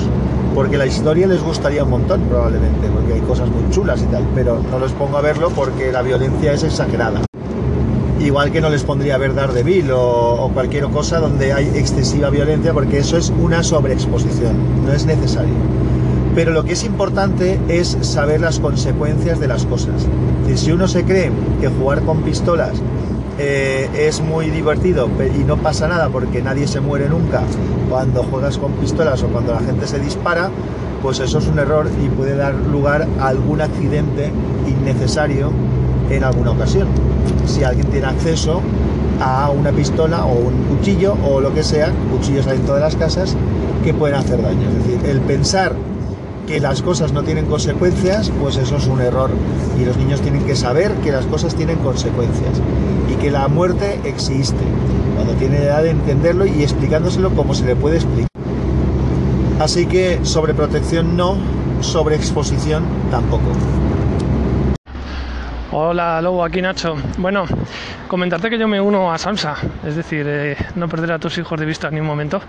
porque 0.59 0.77
la 0.77 0.87
historia 0.87 1.25
les 1.25 1.41
gustaría 1.41 1.85
un 1.85 1.91
montón 1.91 2.19
probablemente, 2.23 2.89
porque 2.89 3.13
hay 3.13 3.21
cosas 3.21 3.47
muy 3.47 3.71
chulas 3.71 4.01
y 4.01 4.07
tal, 4.07 4.27
pero 4.35 4.61
no 4.69 4.77
los 4.77 4.91
pongo 4.91 5.17
a 5.17 5.21
verlo 5.21 5.49
porque 5.51 5.89
la 5.89 6.01
violencia 6.01 6.51
es 6.51 6.63
exagerada. 6.63 7.21
Igual 8.19 8.51
que 8.51 8.59
no 8.59 8.69
les 8.69 8.83
pondría 8.83 9.15
a 9.15 9.17
ver 9.19 9.33
Daredevil 9.35 9.89
o, 9.93 10.33
o 10.33 10.49
cualquier 10.49 10.83
cosa 10.89 11.21
donde 11.21 11.53
hay 11.53 11.65
excesiva 11.75 12.29
violencia, 12.29 12.73
porque 12.73 12.97
eso 12.97 13.15
es 13.15 13.31
una 13.39 13.63
sobreexposición, 13.63 14.85
no 14.85 14.91
es 14.91 15.05
necesario. 15.05 15.53
Pero 16.35 16.51
lo 16.51 16.65
que 16.65 16.73
es 16.73 16.83
importante 16.83 17.57
es 17.69 17.97
saber 18.01 18.41
las 18.41 18.59
consecuencias 18.59 19.39
de 19.39 19.47
las 19.47 19.65
cosas. 19.65 20.05
si 20.55 20.73
uno 20.73 20.89
se 20.89 21.05
cree 21.05 21.31
que 21.61 21.69
jugar 21.69 22.01
con 22.01 22.21
pistolas 22.23 22.73
eh, 23.41 23.89
es 23.97 24.19
muy 24.19 24.49
divertido 24.49 25.07
y 25.33 25.45
no 25.45 25.55
pasa 25.55 25.87
nada 25.87 26.09
porque 26.09 26.41
nadie 26.41 26.67
se 26.67 26.81
muere 26.81 27.07
nunca 27.07 27.41
cuando 27.89 28.23
juegas 28.23 28.57
con 28.57 28.73
pistolas 28.73 29.23
o 29.23 29.27
cuando 29.27 29.53
la 29.53 29.61
gente 29.61 29.87
se 29.87 29.97
dispara, 29.97 30.49
pues 31.01 31.19
eso 31.19 31.37
es 31.37 31.47
un 31.47 31.57
error 31.57 31.89
y 32.03 32.09
puede 32.09 32.35
dar 32.35 32.53
lugar 32.53 33.07
a 33.17 33.29
algún 33.29 33.61
accidente 33.61 34.29
innecesario 34.67 35.51
en 36.09 36.25
alguna 36.25 36.51
ocasión. 36.51 36.89
Si 37.45 37.63
alguien 37.63 37.87
tiene 37.87 38.07
acceso 38.07 38.61
a 39.21 39.49
una 39.51 39.71
pistola 39.71 40.25
o 40.25 40.33
un 40.33 40.63
cuchillo 40.65 41.15
o 41.25 41.39
lo 41.39 41.53
que 41.53 41.63
sea, 41.63 41.93
cuchillos 42.11 42.45
hay 42.45 42.57
en 42.57 42.65
todas 42.65 42.81
las 42.81 42.97
casas 42.97 43.37
que 43.85 43.93
pueden 43.93 44.17
hacer 44.17 44.41
daño. 44.41 44.67
Es 44.67 44.85
decir, 44.85 45.09
el 45.09 45.21
pensar 45.21 45.75
que 46.45 46.59
las 46.59 46.81
cosas 46.81 47.13
no 47.13 47.23
tienen 47.23 47.45
consecuencias, 47.45 48.31
pues 48.41 48.57
eso 48.57 48.75
es 48.75 48.87
un 48.87 48.99
error. 48.99 49.29
Y 49.79 49.85
los 49.85 49.95
niños 49.95 50.19
tienen 50.19 50.43
que 50.43 50.57
saber 50.57 50.91
que 50.95 51.11
las 51.11 51.25
cosas 51.25 51.55
tienen 51.55 51.77
consecuencias 51.77 52.59
que 53.19 53.31
la 53.31 53.47
muerte 53.47 53.99
existe. 54.05 54.63
Cuando 55.15 55.33
tienen 55.33 55.63
edad 55.63 55.83
de 55.83 55.91
entenderlo 55.91 56.45
y 56.45 56.63
explicándoselo 56.63 57.31
como 57.31 57.53
se 57.53 57.65
le 57.65 57.75
puede 57.75 57.97
explicar. 57.97 58.29
Así 59.59 59.85
que 59.85 60.19
sobreprotección 60.23 61.17
no, 61.17 61.37
sobreexposición 61.81 62.85
tampoco. 63.11 63.51
Hola 65.71 66.21
Lobo, 66.21 66.43
aquí 66.43 66.61
Nacho. 66.61 66.95
Bueno, 67.17 67.45
comentarte 68.07 68.49
que 68.49 68.57
yo 68.57 68.67
me 68.67 68.79
uno 68.79 69.11
a 69.11 69.17
Sansa, 69.17 69.55
es 69.85 69.95
decir, 69.95 70.25
eh, 70.27 70.55
no 70.75 70.87
perder 70.87 71.11
a 71.11 71.19
tus 71.19 71.37
hijos 71.37 71.59
de 71.59 71.65
vista 71.65 71.91
ni 71.91 71.99
un 71.99 72.07
momento, 72.07 72.41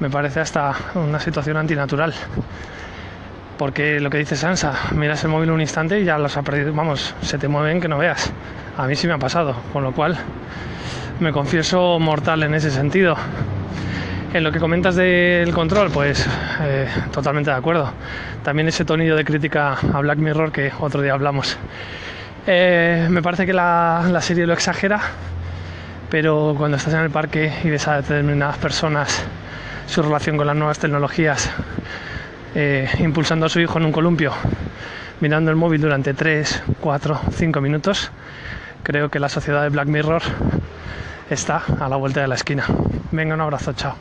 me 0.00 0.10
parece 0.10 0.40
hasta 0.40 0.74
una 0.94 1.20
situación 1.20 1.58
antinatural 1.58 2.14
porque 3.58 4.00
lo 4.00 4.08
que 4.08 4.18
dice 4.18 4.36
Sansa, 4.36 4.72
miras 4.94 5.24
el 5.24 5.30
móvil 5.30 5.50
un 5.50 5.60
instante 5.60 6.00
y 6.00 6.04
ya 6.04 6.16
los 6.16 6.36
ha 6.36 6.42
perdido, 6.42 6.72
vamos, 6.72 7.14
se 7.22 7.38
te 7.38 7.48
mueven 7.48 7.80
que 7.80 7.88
no 7.88 7.98
veas. 7.98 8.32
A 8.76 8.86
mí 8.86 8.94
sí 8.94 9.08
me 9.08 9.14
ha 9.14 9.18
pasado, 9.18 9.56
con 9.72 9.82
lo 9.82 9.92
cual 9.92 10.16
me 11.18 11.32
confieso 11.32 11.98
mortal 11.98 12.44
en 12.44 12.54
ese 12.54 12.70
sentido. 12.70 13.16
En 14.32 14.44
lo 14.44 14.52
que 14.52 14.60
comentas 14.60 14.94
del 14.94 15.52
control, 15.52 15.90
pues 15.90 16.24
eh, 16.60 16.86
totalmente 17.10 17.50
de 17.50 17.56
acuerdo. 17.56 17.90
También 18.44 18.68
ese 18.68 18.84
tonillo 18.84 19.16
de 19.16 19.24
crítica 19.24 19.76
a 19.92 20.00
Black 20.00 20.18
Mirror 20.18 20.52
que 20.52 20.70
otro 20.78 21.02
día 21.02 21.14
hablamos. 21.14 21.56
Eh, 22.46 23.08
me 23.10 23.22
parece 23.22 23.44
que 23.44 23.52
la, 23.52 24.06
la 24.10 24.20
serie 24.20 24.46
lo 24.46 24.52
exagera, 24.52 25.00
pero 26.10 26.54
cuando 26.56 26.76
estás 26.76 26.94
en 26.94 27.00
el 27.00 27.10
parque 27.10 27.52
y 27.64 27.70
ves 27.70 27.88
a 27.88 27.96
determinadas 27.96 28.58
personas 28.58 29.24
su 29.86 30.02
relación 30.02 30.36
con 30.36 30.46
las 30.46 30.54
nuevas 30.54 30.78
tecnologías, 30.78 31.50
eh, 32.54 32.88
impulsando 33.00 33.46
a 33.46 33.48
su 33.48 33.60
hijo 33.60 33.78
en 33.78 33.86
un 33.86 33.92
columpio, 33.92 34.32
mirando 35.20 35.50
el 35.50 35.56
móvil 35.56 35.80
durante 35.80 36.14
3, 36.14 36.62
4, 36.80 37.20
5 37.32 37.60
minutos, 37.60 38.10
creo 38.82 39.10
que 39.10 39.18
la 39.18 39.28
sociedad 39.28 39.62
de 39.62 39.68
Black 39.68 39.88
Mirror 39.88 40.22
está 41.30 41.62
a 41.80 41.88
la 41.88 41.96
vuelta 41.96 42.20
de 42.20 42.28
la 42.28 42.34
esquina. 42.34 42.64
Venga, 43.12 43.34
un 43.34 43.40
abrazo, 43.40 43.72
chao. 43.72 43.96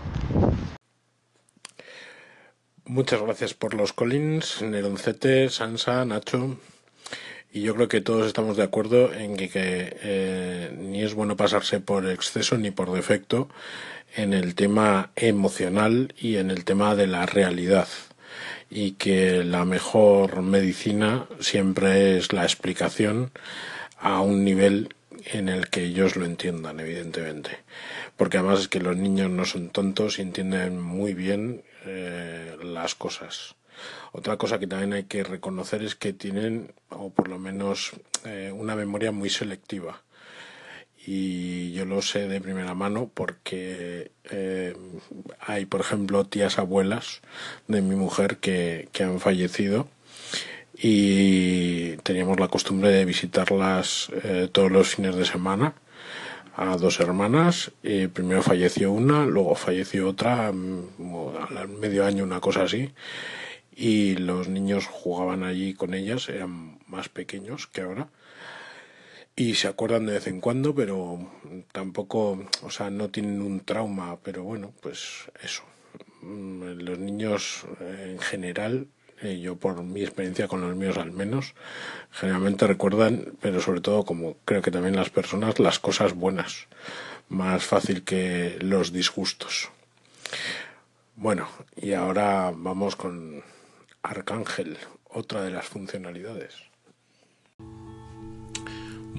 Muchas 2.86 3.22
gracias 3.22 3.54
por 3.54 3.74
los 3.74 3.92
Collins, 3.92 4.62
Neroncete, 4.62 5.50
Sansa, 5.50 6.06
Nacho. 6.06 6.58
Y 7.52 7.62
yo 7.62 7.76
creo 7.76 7.88
que 7.88 8.02
todos 8.02 8.28
estamos 8.28 8.56
de 8.56 8.64
acuerdo 8.64 9.14
en 9.14 9.36
que, 9.36 9.50
eh, 9.54 10.72
ni 10.78 11.04
es 11.04 11.14
bueno 11.14 11.36
pasarse 11.36 11.80
por 11.80 12.10
exceso 12.10 12.58
ni 12.58 12.72
por 12.72 12.92
defecto 12.92 13.50
en 14.16 14.34
el 14.34 14.56
tema 14.56 15.12
emocional 15.16 16.14
y 16.18 16.38
en 16.38 16.50
el 16.50 16.64
tema 16.64 16.96
de 16.96 17.08
la 17.08 17.26
realidad 17.26 17.88
y 18.70 18.92
que 18.94 19.44
la 19.44 19.66
mejor 19.66 20.42
medicina 20.42 21.28
siempre 21.40 22.18
es 22.18 22.34
la 22.34 22.44
explicación 22.44 23.32
a 24.00 24.22
un 24.22 24.44
nivel 24.44 24.94
en 25.26 25.50
el 25.50 25.70
que 25.70 25.84
ellos 25.84 26.16
lo 26.16 26.26
entiendan, 26.26 26.80
evidentemente. 26.80 27.60
Porque 28.16 28.38
además 28.38 28.62
es 28.62 28.68
que 28.68 28.80
los 28.80 28.98
niños 28.98 29.30
no 29.30 29.46
son 29.46 29.70
tontos 29.70 30.20
y 30.20 30.22
entienden 30.22 30.80
muy 30.80 31.14
bien 31.14 31.64
eh, 31.86 32.58
las 32.64 32.96
cosas. 32.96 33.56
Otra 34.12 34.38
cosa 34.38 34.60
que 34.60 34.68
también 34.68 34.94
hay 34.94 35.04
que 35.04 35.24
reconocer 35.24 35.84
es 35.84 35.96
que 35.96 36.14
tienen, 36.14 36.74
o 36.90 37.10
por 37.10 37.28
lo 37.28 37.40
menos, 37.40 37.92
eh, 38.26 38.52
una 38.54 38.76
memoria 38.76 39.12
muy 39.12 39.30
selectiva 39.30 40.02
y 41.10 41.72
yo 41.72 41.86
lo 41.86 42.02
sé 42.02 42.28
de 42.28 42.42
primera 42.42 42.74
mano 42.74 43.10
porque 43.14 44.12
eh, 44.30 44.76
hay, 45.40 45.66
por 45.66 45.80
ejemplo, 45.80 46.26
tías 46.26 46.60
abuelas 46.60 47.22
de 47.70 47.82
mi 47.82 47.96
mujer 47.96 48.38
que, 48.38 48.90
que, 48.92 49.06
han 49.06 49.22
fallecido 49.22 49.88
y 50.78 51.96
teníamos 52.04 52.42
la 52.42 52.50
costumbre 52.50 52.92
de 52.92 53.06
visitarlas 53.06 54.10
eh, 54.22 54.50
todos 54.52 54.70
los 54.70 54.96
fines 54.96 55.16
de 55.16 55.24
semana 55.24 55.76
a 56.58 56.76
dos 56.76 57.00
hermanas. 57.00 57.72
y 57.84 58.08
primero 58.08 58.44
falleció 58.44 58.92
una, 58.92 59.26
luego 59.26 59.56
falleció 59.56 60.10
otra, 60.10 60.52
mm, 60.52 61.80
medio 61.80 62.06
año, 62.06 62.26
una 62.26 62.42
cosa 62.42 62.64
así. 62.64 62.92
Y 63.74 64.18
los 64.18 64.50
niños 64.50 64.88
jugaban 64.88 65.44
allí 65.44 65.74
con 65.74 65.94
ellas, 65.94 66.28
eran 66.28 66.80
más 66.88 67.08
pequeños 67.08 67.68
que 67.68 67.82
ahora 67.82 68.10
y 69.38 69.54
se 69.54 69.68
acuerdan 69.68 70.08
de 70.08 70.14
vez 70.14 70.26
en 70.26 70.42
cuando, 70.42 70.74
pero 70.74 71.20
tampoco, 71.72 72.44
o 72.64 72.72
sea, 72.72 72.90
no 72.90 73.10
tienen 73.10 73.44
un 73.44 73.60
trauma, 73.60 74.18
pero 74.24 74.44
bueno, 74.44 74.74
pues 74.82 75.30
eso. 75.44 75.62
Mm, 76.24 76.80
los 76.80 76.98
niños 76.98 77.66
eh, 77.80 78.14
en 78.14 78.20
general, 78.20 78.88
eh, 79.22 79.40
yo 79.40 79.56
por 79.56 79.84
mi 79.84 80.02
experiencia 80.02 80.48
con 80.48 80.62
los 80.62 80.76
míos 80.76 80.98
al 80.98 81.12
menos, 81.12 81.54
generalmente 82.12 82.66
recuerdan, 82.66 83.34
pero 83.40 83.62
sobre 83.62 83.82
todo 83.82 84.06
como 84.06 84.38
creo 84.44 84.64
que 84.64 84.72
también 84.72 84.96
las 84.96 85.12
personas, 85.12 85.60
las 85.60 85.78
cosas 85.78 86.14
buenas, 86.14 86.66
más 87.30 87.64
fácil 87.64 88.04
que 88.04 88.58
los 88.60 88.92
disgustos. 88.92 89.70
Bueno, 91.16 91.48
y 91.76 91.94
ahora 91.94 92.52
vamos 92.56 92.96
con 92.96 93.44
Arcángel, 94.02 94.78
otra 95.06 95.44
de 95.44 95.52
las 95.52 95.68
funcionalidades. 95.68 96.67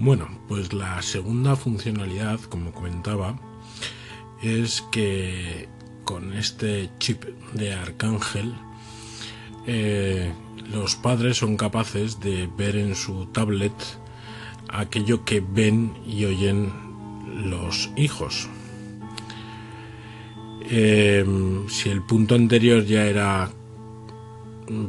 Bueno, 0.00 0.28
pues 0.46 0.72
la 0.72 1.02
segunda 1.02 1.56
funcionalidad, 1.56 2.38
como 2.42 2.70
comentaba, 2.72 3.36
es 4.40 4.82
que 4.92 5.68
con 6.04 6.34
este 6.34 6.88
chip 7.00 7.24
de 7.52 7.74
Arcángel 7.74 8.54
eh, 9.66 10.32
los 10.72 10.94
padres 10.94 11.38
son 11.38 11.56
capaces 11.56 12.20
de 12.20 12.48
ver 12.56 12.76
en 12.76 12.94
su 12.94 13.26
tablet 13.26 13.72
aquello 14.68 15.24
que 15.24 15.40
ven 15.40 15.92
y 16.06 16.26
oyen 16.26 16.72
los 17.50 17.90
hijos. 17.96 18.48
Em, 20.70 21.68
si 21.68 21.88
el 21.88 22.02
punto 22.02 22.36
anterior 22.36 22.84
ya 22.84 23.04
era 23.04 23.50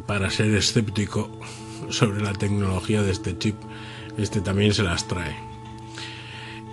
para 0.05 0.29
ser 0.29 0.53
escéptico 0.53 1.31
sobre 1.89 2.21
la 2.21 2.33
tecnología 2.33 3.01
de 3.01 3.11
este 3.11 3.35
chip, 3.35 3.55
este 4.21 4.41
también 4.41 4.73
se 4.73 4.83
las 4.83 5.07
trae. 5.07 5.35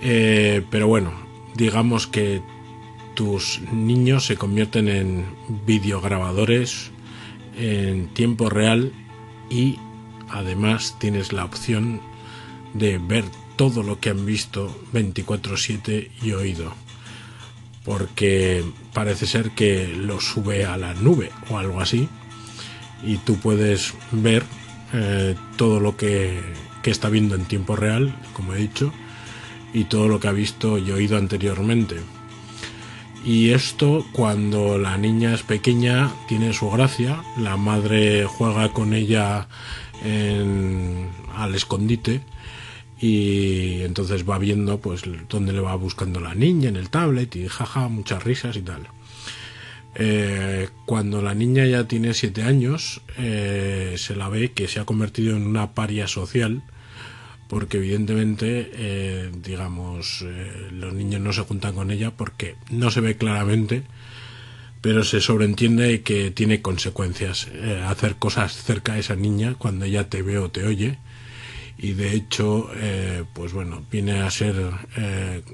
Eh, 0.03 0.65
pero 0.71 0.89
bueno, 0.89 1.13
digamos 1.55 2.07
que 2.07 2.43
tus 3.15 3.61
niños 3.73 4.27
se 4.27 4.37
convierten 4.37 4.89
en 4.89 5.25
videograbadores 5.65 6.91
en 7.57 8.09
tiempo 8.09 8.51
real 8.51 8.93
y 9.49 9.79
además 10.29 10.97
tienes 10.99 11.33
la 11.33 11.45
opción 11.45 12.01
de 12.75 12.99
ver 12.99 13.25
todo 13.57 13.83
lo 13.83 14.01
que 14.01 14.11
han 14.11 14.27
visto 14.27 14.79
24/7 14.93 16.11
y 16.23 16.33
oído. 16.33 16.75
Porque 17.85 18.65
parece 18.93 19.27
ser 19.27 19.53
que 19.53 19.87
lo 19.89 20.21
sube 20.21 20.67
a 20.67 20.77
la 20.77 20.93
nube 20.95 21.31
o 21.49 21.59
algo 21.59 21.81
así. 21.81 22.09
Y 23.03 23.17
tú 23.19 23.37
puedes 23.37 23.95
ver 24.11 24.43
eh, 24.93 25.37
todo 25.57 25.81
lo 25.81 25.97
que 25.97 26.41
que 26.87 26.93
está 26.93 27.09
viendo 27.09 27.35
en 27.35 27.47
tiempo 27.47 27.75
real, 27.75 28.15
como 28.33 28.55
he 28.55 28.59
dicho, 28.59 28.93
y 29.75 29.87
todo 29.87 30.07
lo 30.07 30.21
que 30.21 30.29
ha 30.29 30.33
visto 30.33 30.79
y 30.79 30.93
oído 30.93 31.17
anteriormente. 31.17 31.97
Y 33.25 33.51
esto 33.51 34.07
cuando 34.13 34.79
la 34.79 34.97
niña 34.97 35.35
es 35.35 35.43
pequeña 35.43 36.13
tiene 36.29 36.53
su 36.53 36.71
gracia, 36.71 37.25
la 37.39 37.57
madre 37.57 38.25
juega 38.27 38.73
con 38.73 38.95
ella 38.95 39.49
al 41.35 41.55
escondite 41.57 42.21
y 43.01 43.83
entonces 43.83 44.23
va 44.23 44.39
viendo 44.39 44.79
pues 44.79 45.03
dónde 45.29 45.53
le 45.53 45.59
va 45.59 45.75
buscando 45.75 46.21
la 46.21 46.37
niña 46.37 46.69
en 46.69 46.77
el 46.77 46.89
tablet 46.89 47.35
y 47.35 47.49
jaja, 47.49 47.89
muchas 47.89 48.23
risas 48.23 48.57
y 48.57 48.63
tal. 48.63 48.87
Eh, 49.97 50.69
cuando 50.85 51.21
la 51.21 51.35
niña 51.35 51.67
ya 51.67 51.89
tiene 51.89 52.15
siete 52.15 52.45
años, 52.45 53.01
eh, 53.19 53.95
se 53.97 54.15
la 54.15 54.29
ve 54.29 54.53
que 54.53 54.69
se 54.69 54.79
ha 54.79 54.85
convertido 54.85 55.35
en 55.37 55.45
una 55.49 55.73
paria 55.73 56.07
social, 56.07 56.63
porque 57.49 57.79
evidentemente, 57.79 58.71
eh, 58.75 59.31
digamos, 59.43 60.25
los 60.73 60.93
niños 60.95 61.21
no 61.21 61.33
se 61.33 61.43
juntan 61.43 61.75
con 61.75 61.91
ella 61.91 62.11
porque 62.11 62.57
no 62.71 62.91
se 62.91 63.01
ve 63.01 63.17
claramente, 63.17 63.83
pero 64.81 65.05
se 65.05 65.21
sobreentiende 65.21 66.03
que 66.03 66.31
tiene 66.31 66.63
consecuencias 66.63 67.49
hacer 67.87 68.17
cosas 68.17 68.53
cerca 68.53 68.95
de 68.95 69.01
esa 69.01 69.17
niña 69.17 69.55
cuando 69.59 69.85
ella 69.85 70.09
te 70.09 70.23
ve 70.23 70.39
o 70.39 70.51
te 70.51 70.65
oye. 70.65 70.99
Y 71.79 71.93
de 71.93 72.15
hecho, 72.15 72.71
pues 73.35 73.53
bueno, 73.53 73.85
viene 73.91 74.21
a 74.21 74.31
ser 74.31 74.55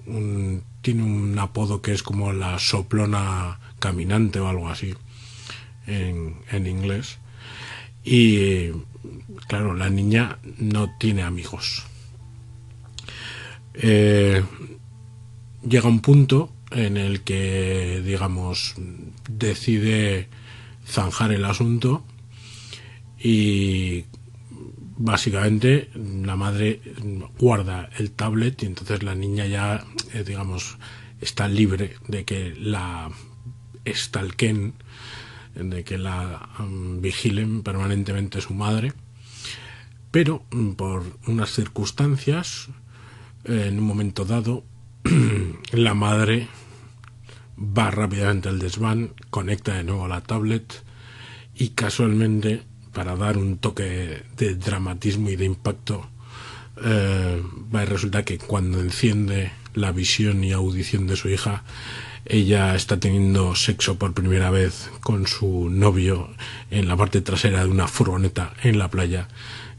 un, 0.07 0.63
tiene 0.83 1.03
un 1.03 1.39
apodo 1.39 1.81
que 1.81 1.93
es 1.93 2.03
como 2.03 2.33
la 2.33 2.59
soplona 2.59 3.59
caminante 3.79 4.39
o 4.39 4.49
algo 4.49 4.69
así 4.69 4.95
en, 5.87 6.37
en 6.51 6.67
inglés. 6.67 7.19
Y 8.05 8.71
claro, 9.47 9.75
la 9.75 9.91
niña 9.91 10.38
no 10.59 10.97
tiene 10.99 11.23
amigos. 11.23 11.85
Eh, 13.75 14.43
llega 15.67 15.88
un 15.88 16.01
punto 16.01 16.53
en 16.71 16.97
el 16.97 17.23
que, 17.23 18.03
digamos, 18.05 18.75
decide 19.29 20.29
zanjar 20.87 21.33
el 21.33 21.45
asunto 21.45 22.05
y 23.19 24.05
básicamente 24.97 25.91
la 25.95 26.37
madre 26.37 26.81
guarda 27.38 27.88
el 27.99 28.11
tablet 28.11 28.62
y 28.62 28.67
entonces 28.67 29.03
la 29.03 29.15
niña 29.15 29.47
ya, 29.47 29.85
eh, 30.12 30.25
digamos, 30.25 30.79
está 31.21 31.49
libre 31.49 31.97
de 32.09 32.25
que 32.25 32.55
la 32.57 33.11
estalquen, 33.85 34.75
de 35.55 35.85
que 35.85 35.99
la 35.99 36.49
mm, 36.59 37.01
vigilen 37.01 37.62
permanentemente 37.62 38.41
su 38.41 38.55
madre, 38.55 38.93
pero 40.11 40.45
mm, 40.51 40.73
por 40.73 41.05
unas 41.27 41.51
circunstancias, 41.51 42.69
en 43.45 43.79
un 43.79 43.85
momento 43.85 44.25
dado, 44.25 44.65
la 45.73 45.95
madre 45.95 46.49
va 47.59 47.91
rápidamente 47.91 48.49
al 48.49 48.59
desván, 48.59 49.15
conecta 49.31 49.75
de 49.75 49.85
nuevo 49.85 50.09
la 50.09 50.21
tablet 50.21 50.85
y 51.55 51.71
casualmente, 51.71 52.62
para 52.93 53.17
dar 53.17 53.38
un 53.38 53.59
toque 53.59 54.23
de 54.37 54.55
dramatismo 54.57 55.31
y 55.31 55.37
de 55.37 55.45
impacto, 55.45 56.09
eh, 56.83 57.43
va 57.75 57.83
a 57.83 57.85
resultar 57.85 58.25
que 58.25 58.38
cuando 58.38 58.81
enciende 58.81 59.53
la 59.75 59.93
visión 59.93 60.43
y 60.45 60.53
audición 60.53 61.07
de 61.07 61.17
su 61.17 61.29
hija, 61.29 61.65
ella 62.25 62.75
está 62.75 63.01
teniendo 63.01 63.55
sexo 63.55 63.99
por 63.99 64.15
primera 64.15 64.51
vez 64.51 64.91
con 65.01 65.27
su 65.27 65.69
novio 65.69 66.31
en 66.71 66.87
la 66.89 66.97
parte 66.97 67.21
trasera 67.21 67.65
de 67.65 67.71
una 67.71 67.89
furgoneta 67.89 68.55
en 68.63 68.79
la 68.79 68.89
playa, 68.89 69.29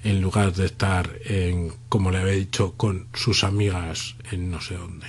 en 0.04 0.22
lugar 0.22 0.54
de 0.54 0.66
estar, 0.66 1.10
en, 1.26 1.72
como 1.88 2.12
le 2.12 2.20
había 2.20 2.34
dicho, 2.34 2.74
con 2.76 3.08
sus 3.14 3.44
amigas 3.44 4.16
en 4.32 4.52
no 4.52 4.60
sé 4.60 4.76
dónde. 4.76 5.08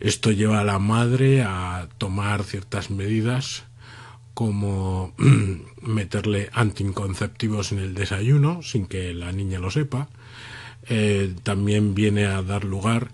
Esto 0.00 0.32
lleva 0.32 0.60
a 0.60 0.64
la 0.64 0.78
madre 0.78 1.42
a 1.42 1.88
tomar 1.98 2.44
ciertas 2.44 2.90
medidas 2.90 3.64
como 4.32 5.12
meterle 5.82 6.48
anticonceptivos 6.54 7.72
en 7.72 7.80
el 7.80 7.94
desayuno 7.94 8.62
sin 8.62 8.86
que 8.86 9.12
la 9.12 9.32
niña 9.32 9.58
lo 9.58 9.70
sepa. 9.70 10.08
Eh, 10.88 11.34
también 11.42 11.94
viene 11.94 12.24
a 12.24 12.42
dar 12.42 12.64
lugar 12.64 13.10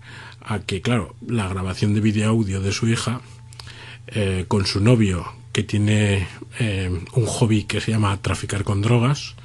a 0.47 0.59
que, 0.59 0.81
claro, 0.81 1.15
la 1.27 1.47
grabación 1.49 1.93
de 1.93 1.99
vídeo 1.99 2.29
audio 2.29 2.61
de 2.61 2.71
su 2.71 2.87
hija 2.87 3.21
eh, 4.07 4.45
con 4.47 4.65
su 4.65 4.79
novio, 4.79 5.25
que 5.51 5.63
tiene 5.63 6.25
eh, 6.59 6.89
un 7.13 7.25
hobby 7.25 7.63
que 7.63 7.81
se 7.81 7.91
llama 7.91 8.21
traficar 8.21 8.63
con 8.63 8.81
drogas, 8.81 9.35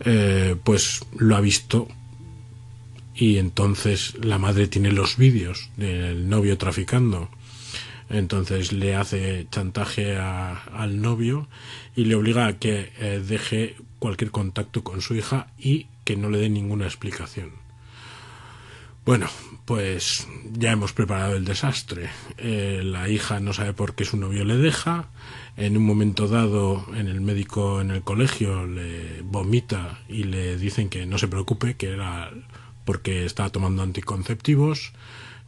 eh, 0.00 0.56
pues 0.62 1.00
lo 1.16 1.36
ha 1.36 1.40
visto 1.40 1.88
y 3.14 3.38
entonces 3.38 4.14
la 4.22 4.38
madre 4.38 4.66
tiene 4.66 4.92
los 4.92 5.16
vídeos 5.16 5.70
del 5.78 6.28
novio 6.28 6.58
traficando. 6.58 7.30
Entonces 8.10 8.72
le 8.72 8.96
hace 8.96 9.46
chantaje 9.50 10.16
al 10.16 11.00
novio 11.00 11.48
y 11.94 12.04
le 12.04 12.16
obliga 12.16 12.46
a 12.46 12.58
que 12.58 12.90
deje 13.24 13.76
cualquier 14.00 14.32
contacto 14.32 14.82
con 14.82 15.00
su 15.00 15.14
hija 15.14 15.46
y 15.58 15.86
que 16.04 16.16
no 16.16 16.28
le 16.28 16.38
dé 16.38 16.48
ninguna 16.48 16.86
explicación. 16.86 17.59
Bueno, 19.10 19.26
pues 19.64 20.28
ya 20.52 20.70
hemos 20.70 20.92
preparado 20.92 21.34
el 21.34 21.44
desastre. 21.44 22.10
Eh, 22.38 22.80
la 22.84 23.08
hija 23.08 23.40
no 23.40 23.52
sabe 23.52 23.72
por 23.72 23.96
qué 23.96 24.04
su 24.04 24.16
novio 24.16 24.44
le 24.44 24.56
deja. 24.56 25.08
En 25.56 25.76
un 25.76 25.84
momento 25.84 26.28
dado, 26.28 26.86
en 26.94 27.08
el 27.08 27.20
médico 27.20 27.80
en 27.80 27.90
el 27.90 28.02
colegio 28.02 28.66
le 28.66 29.22
vomita 29.22 29.98
y 30.08 30.22
le 30.22 30.56
dicen 30.56 30.88
que 30.90 31.06
no 31.06 31.18
se 31.18 31.26
preocupe, 31.26 31.74
que 31.74 31.90
era 31.90 32.30
porque 32.84 33.24
estaba 33.24 33.50
tomando 33.50 33.82
anticonceptivos. 33.82 34.92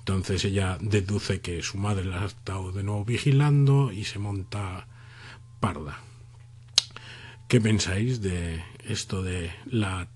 Entonces 0.00 0.44
ella 0.44 0.76
deduce 0.80 1.40
que 1.40 1.62
su 1.62 1.78
madre 1.78 2.04
la 2.04 2.22
ha 2.22 2.26
estado 2.26 2.72
de 2.72 2.82
nuevo 2.82 3.04
vigilando 3.04 3.92
y 3.92 4.02
se 4.02 4.18
monta 4.18 4.88
parda. 5.60 6.00
¿Qué 7.46 7.60
pensáis 7.60 8.22
de 8.22 8.60
esto 8.88 9.22
de 9.22 9.52
la 9.66 10.08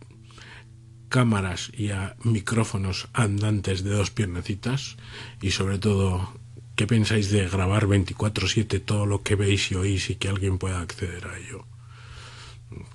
cámaras 1.08 1.70
y 1.76 1.90
a 1.90 2.16
micrófonos 2.22 3.08
andantes 3.12 3.84
de 3.84 3.90
dos 3.90 4.10
piernecitas 4.10 4.96
y 5.40 5.50
sobre 5.50 5.78
todo 5.78 6.32
qué 6.74 6.86
pensáis 6.86 7.30
de 7.30 7.48
grabar 7.48 7.86
24/7 7.86 8.80
todo 8.80 9.06
lo 9.06 9.22
que 9.22 9.34
veis 9.34 9.70
y 9.70 9.74
oís 9.74 10.10
y 10.10 10.16
que 10.16 10.28
alguien 10.28 10.58
pueda 10.58 10.80
acceder 10.80 11.26
a 11.26 11.38
ello. 11.38 11.64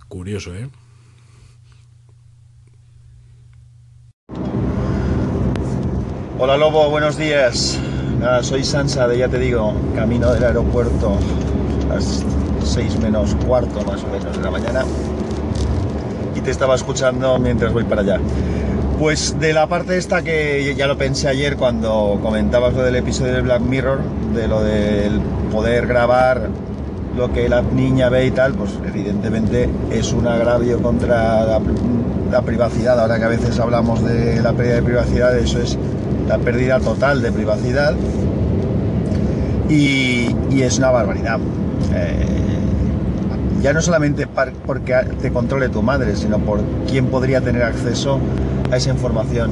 Curioso, 0.07 0.53
¿eh? 0.55 0.69
Hola 6.37 6.57
Lobo, 6.57 6.89
buenos 6.89 7.17
días. 7.17 7.79
soy 8.41 8.63
Sansa 8.63 9.07
de 9.07 9.19
Ya 9.19 9.29
Te 9.29 9.39
Digo, 9.39 9.73
camino 9.95 10.31
del 10.33 10.43
aeropuerto 10.43 11.17
a 11.89 11.95
las 11.95 12.25
6 12.63 12.99
menos 12.99 13.35
cuarto 13.45 13.83
más 13.85 14.03
o 14.03 14.07
menos 14.07 14.37
de 14.37 14.43
la 14.43 14.51
mañana 14.51 14.85
te 16.43 16.51
estaba 16.51 16.75
escuchando 16.75 17.37
mientras 17.39 17.73
voy 17.73 17.83
para 17.83 18.01
allá. 18.01 18.19
Pues 18.99 19.39
de 19.39 19.53
la 19.53 19.67
parte 19.67 19.97
esta 19.97 20.21
que 20.21 20.75
ya 20.77 20.85
lo 20.85 20.97
pensé 20.97 21.27
ayer 21.27 21.57
cuando 21.57 22.19
comentabas 22.21 22.73
lo 22.73 22.83
del 22.83 22.95
episodio 22.95 23.33
de 23.33 23.41
Black 23.41 23.61
Mirror, 23.61 23.99
de 24.35 24.47
lo 24.47 24.61
del 24.61 25.19
poder 25.51 25.87
grabar 25.87 26.49
lo 27.15 27.31
que 27.33 27.49
la 27.49 27.61
niña 27.61 28.09
ve 28.09 28.27
y 28.27 28.31
tal, 28.31 28.53
pues 28.53 28.71
evidentemente 28.85 29.69
es 29.91 30.13
un 30.13 30.27
agravio 30.27 30.81
contra 30.81 31.45
la, 31.45 32.41
privacidad. 32.41 32.99
Ahora 32.99 33.17
que 33.19 33.25
a 33.25 33.27
veces 33.27 33.59
hablamos 33.59 34.03
de 34.03 34.41
la 34.41 34.53
pérdida 34.53 34.75
de 34.75 34.83
privacidad, 34.83 35.37
eso 35.37 35.59
es 35.61 35.77
la 36.27 36.37
pérdida 36.37 36.79
total 36.79 37.21
de 37.21 37.31
privacidad 37.31 37.93
y, 39.67 40.33
es 40.61 40.77
una 40.77 40.91
barbaridad. 40.91 41.39
Eh, 41.93 42.40
ya 43.61 43.73
no 43.73 43.81
solamente 43.81 44.27
porque 44.65 44.95
te 45.21 45.31
controle 45.31 45.69
tu 45.69 45.81
madre, 45.81 46.15
sino 46.15 46.39
por 46.39 46.61
quién 46.89 47.07
podría 47.07 47.41
tener 47.41 47.63
acceso 47.63 48.19
a 48.71 48.77
esa 48.77 48.89
información. 48.89 49.51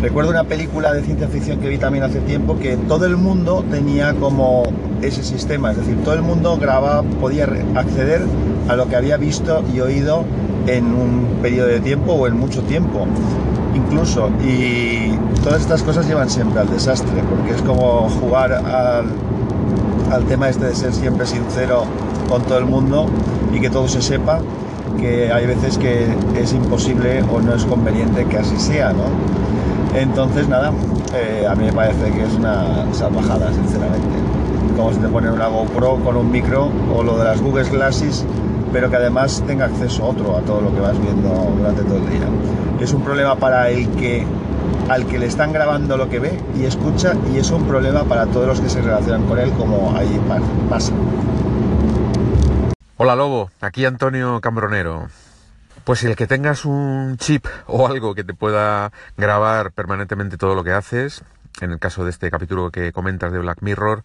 Recuerdo 0.00 0.30
una 0.30 0.44
película 0.44 0.92
de 0.92 1.02
ciencia 1.02 1.28
ficción 1.28 1.60
que 1.60 1.68
vi 1.68 1.78
también 1.78 2.04
hace 2.04 2.20
tiempo 2.20 2.58
que 2.58 2.76
todo 2.76 3.06
el 3.06 3.16
mundo 3.16 3.64
tenía 3.70 4.12
como 4.14 4.64
ese 5.00 5.24
sistema, 5.24 5.70
es 5.72 5.78
decir, 5.78 5.96
todo 6.04 6.14
el 6.14 6.22
mundo 6.22 6.58
grababa, 6.58 7.02
podía 7.02 7.48
acceder 7.74 8.20
a 8.68 8.76
lo 8.76 8.88
que 8.88 8.96
había 8.96 9.16
visto 9.16 9.64
y 9.74 9.80
oído 9.80 10.24
en 10.66 10.94
un 10.94 11.38
periodo 11.42 11.68
de 11.68 11.80
tiempo 11.80 12.12
o 12.12 12.26
en 12.26 12.38
mucho 12.38 12.62
tiempo, 12.62 13.06
incluso. 13.74 14.30
Y 14.42 15.18
todas 15.42 15.62
estas 15.62 15.82
cosas 15.82 16.06
llevan 16.06 16.28
siempre 16.30 16.60
al 16.60 16.70
desastre, 16.70 17.22
porque 17.28 17.52
es 17.52 17.62
como 17.62 18.08
jugar 18.20 18.52
al 18.52 19.06
al 20.14 20.24
tema 20.24 20.48
este 20.48 20.66
de 20.66 20.74
ser 20.74 20.92
siempre 20.92 21.26
sincero 21.26 21.84
con 22.28 22.42
todo 22.42 22.58
el 22.58 22.66
mundo 22.66 23.06
y 23.52 23.60
que 23.60 23.68
todo 23.68 23.88
se 23.88 24.00
sepa, 24.00 24.40
que 24.98 25.32
hay 25.32 25.46
veces 25.46 25.76
que 25.76 26.06
es 26.36 26.52
imposible 26.52 27.22
o 27.32 27.40
no 27.40 27.54
es 27.54 27.64
conveniente 27.64 28.24
que 28.26 28.38
así 28.38 28.58
sea, 28.58 28.92
¿no? 28.92 29.04
Entonces, 29.98 30.48
nada, 30.48 30.72
eh, 31.14 31.46
a 31.48 31.54
mí 31.54 31.66
me 31.66 31.72
parece 31.72 32.10
que 32.10 32.24
es 32.24 32.34
una 32.34 32.92
salvajada, 32.92 33.52
sinceramente. 33.52 34.08
Como 34.76 34.92
si 34.92 34.98
te 34.98 35.08
ponen 35.08 35.32
una 35.32 35.46
GoPro 35.46 35.96
con 36.04 36.16
un 36.16 36.30
micro 36.30 36.68
o 36.96 37.02
lo 37.02 37.16
de 37.18 37.24
las 37.24 37.40
Google 37.40 37.68
Glasses, 37.70 38.24
pero 38.72 38.90
que 38.90 38.96
además 38.96 39.42
tenga 39.46 39.66
acceso 39.66 40.04
otro 40.04 40.36
a 40.36 40.40
todo 40.40 40.60
lo 40.60 40.74
que 40.74 40.80
vas 40.80 41.00
viendo 41.00 41.28
durante 41.56 41.82
todo 41.82 41.98
el 41.98 42.10
día. 42.10 42.26
Es 42.80 42.92
un 42.92 43.02
problema 43.02 43.36
para 43.36 43.70
el 43.70 43.88
que 43.90 44.26
al 44.88 45.06
que 45.06 45.18
le 45.18 45.26
están 45.26 45.52
grabando 45.52 45.96
lo 45.96 46.08
que 46.08 46.18
ve 46.18 46.40
y 46.56 46.64
escucha 46.64 47.14
y 47.32 47.38
es 47.38 47.50
un 47.50 47.66
problema 47.66 48.04
para 48.04 48.26
todos 48.26 48.46
los 48.46 48.60
que 48.60 48.68
se 48.68 48.80
relacionan 48.82 49.26
con 49.26 49.38
él 49.38 49.50
como 49.52 49.96
ahí 49.96 50.20
pasa. 50.68 50.92
Hola 52.96 53.16
Lobo, 53.16 53.50
aquí 53.60 53.84
Antonio 53.84 54.40
Cambronero. 54.40 55.08
Pues 55.84 55.98
si 55.98 56.06
el 56.06 56.16
que 56.16 56.26
tengas 56.26 56.64
un 56.64 57.16
chip 57.18 57.46
o 57.66 57.86
algo 57.86 58.14
que 58.14 58.24
te 58.24 58.32
pueda 58.32 58.92
grabar 59.16 59.72
permanentemente 59.72 60.38
todo 60.38 60.54
lo 60.54 60.64
que 60.64 60.72
haces, 60.72 61.22
en 61.60 61.72
el 61.72 61.78
caso 61.78 62.04
de 62.04 62.10
este 62.10 62.30
capítulo 62.30 62.70
que 62.70 62.92
comentas 62.92 63.32
de 63.32 63.38
Black 63.38 63.58
Mirror, 63.60 64.02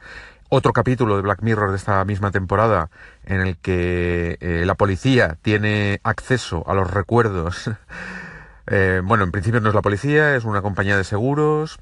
otro 0.50 0.74
capítulo 0.74 1.16
de 1.16 1.22
Black 1.22 1.42
Mirror 1.42 1.70
de 1.70 1.78
esta 1.78 2.04
misma 2.06 2.32
temporada 2.32 2.90
en 3.24 3.42
el 3.42 3.58
que 3.58 4.38
eh, 4.42 4.64
la 4.66 4.74
policía 4.74 5.38
tiene 5.42 6.02
acceso 6.04 6.64
a 6.68 6.74
los 6.74 6.92
recuerdos. 6.92 7.70
Eh, 8.70 9.02
bueno, 9.04 9.24
en 9.24 9.32
principio 9.32 9.62
no 9.62 9.70
es 9.70 9.76
la 9.76 9.82
policía, 9.82 10.36
es 10.36 10.46
una 10.46 10.62
compañía 10.62 10.96
de 10.98 11.04
seguros, 11.04 11.80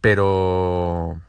pero, 0.00 1.20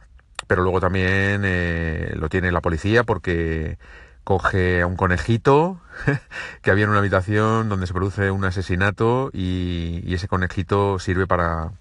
pero 0.47 0.63
luego 0.63 0.79
también 0.79 1.41
eh, 1.45 2.13
lo 2.15 2.29
tiene 2.29 2.51
la 2.51 2.61
policía 2.61 3.03
porque 3.03 3.77
coge 4.23 4.81
a 4.81 4.87
un 4.87 4.95
conejito 4.95 5.81
que 6.61 6.71
había 6.71 6.85
en 6.85 6.89
una 6.91 6.99
habitación 6.99 7.69
donde 7.69 7.87
se 7.87 7.93
produce 7.93 8.31
un 8.31 8.45
asesinato 8.45 9.29
y 9.33 10.13
ese 10.13 10.27
conejito 10.27 10.97
sirve 10.99 11.27
para, 11.27 11.71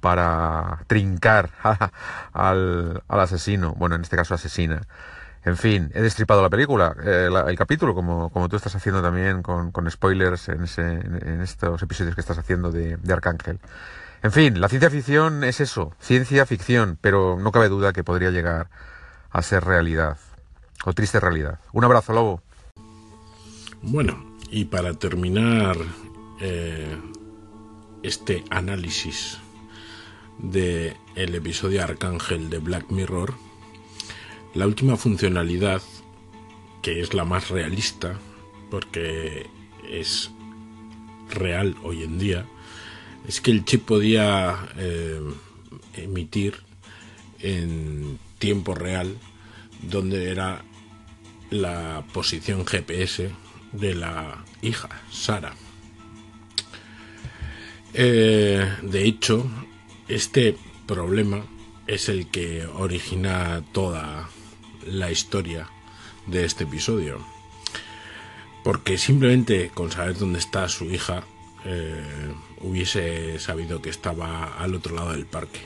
para 0.00 0.80
trincar 0.86 1.50
al, 2.32 3.02
asesino, 3.08 3.74
bueno, 3.74 3.94
en 3.94 4.02
este 4.02 4.16
caso 4.16 4.34
asesina. 4.34 4.82
En 5.42 5.56
fin, 5.56 5.90
he 5.94 6.02
destripado 6.02 6.42
la 6.42 6.50
película, 6.50 6.94
eh, 7.02 7.30
el 7.46 7.56
capítulo, 7.56 7.94
como, 7.94 8.28
como 8.30 8.48
tú 8.48 8.56
estás 8.56 8.74
haciendo 8.76 9.00
también 9.00 9.42
con, 9.42 9.72
spoilers 9.90 10.50
en, 10.50 10.66
en, 10.76 11.40
estos 11.40 11.82
episodios 11.82 12.14
que 12.14 12.20
estás 12.20 12.36
haciendo 12.36 12.70
de, 12.70 12.98
Arcángel. 13.10 13.58
En 14.22 14.32
fin, 14.32 14.60
la 14.60 14.68
ciencia 14.68 14.90
ficción 14.90 15.42
es 15.44 15.60
eso, 15.60 15.94
ciencia 15.98 16.44
ficción, 16.44 16.98
pero 17.00 17.38
no 17.40 17.52
cabe 17.52 17.70
duda 17.70 17.94
que 17.94 18.04
podría 18.04 18.30
llegar 18.30 18.68
a 19.30 19.40
ser 19.40 19.64
realidad, 19.64 20.18
o 20.84 20.92
triste 20.92 21.18
realidad. 21.20 21.58
Un 21.72 21.84
abrazo, 21.84 22.12
Lobo. 22.12 22.42
Bueno, 23.80 24.36
y 24.50 24.66
para 24.66 24.92
terminar 24.92 25.76
eh, 26.38 26.98
este 28.02 28.44
análisis 28.50 29.38
de 30.38 30.94
el 31.14 31.34
episodio 31.34 31.82
Arcángel 31.82 32.50
de 32.50 32.58
Black 32.58 32.90
Mirror, 32.90 33.32
la 34.54 34.66
última 34.66 34.96
funcionalidad, 34.96 35.82
que 36.82 37.00
es 37.00 37.14
la 37.14 37.24
más 37.24 37.50
realista, 37.50 38.18
porque 38.70 39.46
es 39.88 40.30
real 41.30 41.76
hoy 41.82 42.02
en 42.02 42.18
día, 42.18 42.46
es 43.28 43.40
que 43.40 43.50
el 43.50 43.64
chip 43.64 43.84
podía 43.84 44.68
eh, 44.76 45.20
emitir 45.94 46.56
en 47.40 48.18
tiempo 48.38 48.74
real 48.74 49.16
donde 49.82 50.30
era 50.30 50.64
la 51.50 52.04
posición 52.12 52.66
GPS 52.66 53.30
de 53.72 53.94
la 53.94 54.44
hija, 54.62 54.88
Sara. 55.10 55.54
Eh, 57.92 58.68
de 58.82 59.04
hecho, 59.04 59.50
este 60.08 60.56
problema 60.86 61.44
es 61.86 62.08
el 62.08 62.28
que 62.28 62.66
origina 62.66 63.62
toda 63.72 64.28
la 64.86 65.10
historia 65.10 65.68
de 66.26 66.44
este 66.44 66.64
episodio. 66.64 67.18
Porque 68.62 68.98
simplemente 68.98 69.70
con 69.70 69.90
saber 69.90 70.18
dónde 70.18 70.38
está 70.38 70.68
su 70.68 70.84
hija 70.90 71.24
eh, 71.64 72.32
hubiese 72.62 73.38
sabido 73.38 73.82
que 73.82 73.90
estaba 73.90 74.54
al 74.58 74.74
otro 74.74 74.94
lado 74.94 75.12
del 75.12 75.26
parque. 75.26 75.60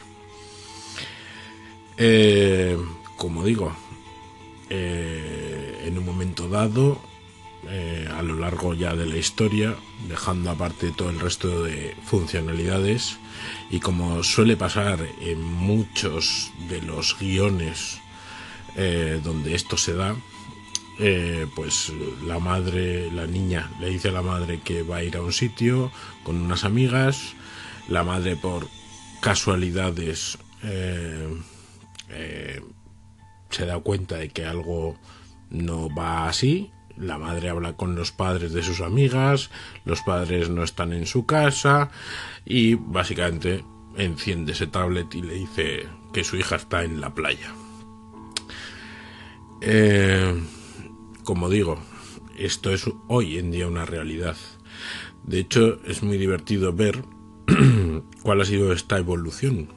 Eh, 1.96 2.76
como 3.16 3.44
digo, 3.44 3.76
eh, 4.70 5.84
en 5.86 5.98
un 5.98 6.04
momento 6.04 6.48
dado 6.48 7.00
a 8.14 8.20
lo 8.20 8.36
largo 8.36 8.74
ya 8.74 8.94
de 8.94 9.06
la 9.06 9.16
historia, 9.16 9.74
dejando 10.06 10.50
aparte 10.50 10.92
todo 10.94 11.08
el 11.08 11.18
resto 11.18 11.62
de 11.64 11.96
funcionalidades. 12.04 13.18
Y 13.70 13.80
como 13.80 14.22
suele 14.22 14.54
pasar 14.56 15.00
en 15.22 15.42
muchos 15.42 16.52
de 16.68 16.82
los 16.82 17.16
guiones 17.18 18.02
eh, 18.76 19.20
donde 19.22 19.54
esto 19.54 19.76
se 19.76 19.94
da, 19.94 20.16
eh, 20.98 21.46
pues 21.54 21.92
la 22.26 22.38
madre, 22.38 23.10
la 23.10 23.26
niña 23.26 23.70
le 23.80 23.88
dice 23.88 24.08
a 24.08 24.12
la 24.12 24.22
madre 24.22 24.60
que 24.60 24.82
va 24.82 24.96
a 24.96 25.02
ir 25.02 25.16
a 25.16 25.22
un 25.22 25.32
sitio 25.32 25.90
con 26.22 26.36
unas 26.36 26.64
amigas, 26.64 27.34
la 27.88 28.04
madre 28.04 28.36
por 28.36 28.68
casualidades 29.20 30.38
se 33.50 33.66
da 33.66 33.78
cuenta 33.80 34.16
de 34.16 34.30
que 34.30 34.46
algo 34.46 34.96
no 35.50 35.94
va 35.94 36.26
así 36.28 36.70
la 36.96 37.18
madre 37.18 37.48
habla 37.48 37.74
con 37.74 37.94
los 37.94 38.12
padres 38.12 38.52
de 38.52 38.62
sus 38.62 38.80
amigas, 38.80 39.50
los 39.84 40.02
padres 40.02 40.48
no 40.50 40.62
están 40.62 40.92
en 40.92 41.06
su 41.06 41.26
casa 41.26 41.90
y 42.44 42.74
básicamente 42.74 43.64
enciende 43.96 44.52
ese 44.52 44.66
tablet 44.66 45.14
y 45.14 45.22
le 45.22 45.34
dice 45.34 45.86
que 46.12 46.24
su 46.24 46.36
hija 46.36 46.56
está 46.56 46.84
en 46.84 47.00
la 47.00 47.14
playa. 47.14 47.63
Eh, 49.66 50.34
como 51.22 51.48
digo, 51.48 51.78
esto 52.36 52.70
es 52.70 52.84
hoy 53.08 53.38
en 53.38 53.50
día 53.50 53.66
una 53.66 53.86
realidad. 53.86 54.36
De 55.22 55.38
hecho, 55.38 55.80
es 55.86 56.02
muy 56.02 56.18
divertido 56.18 56.74
ver 56.74 57.02
cuál 58.22 58.42
ha 58.42 58.44
sido 58.44 58.74
esta 58.74 58.98
evolución. 58.98 59.68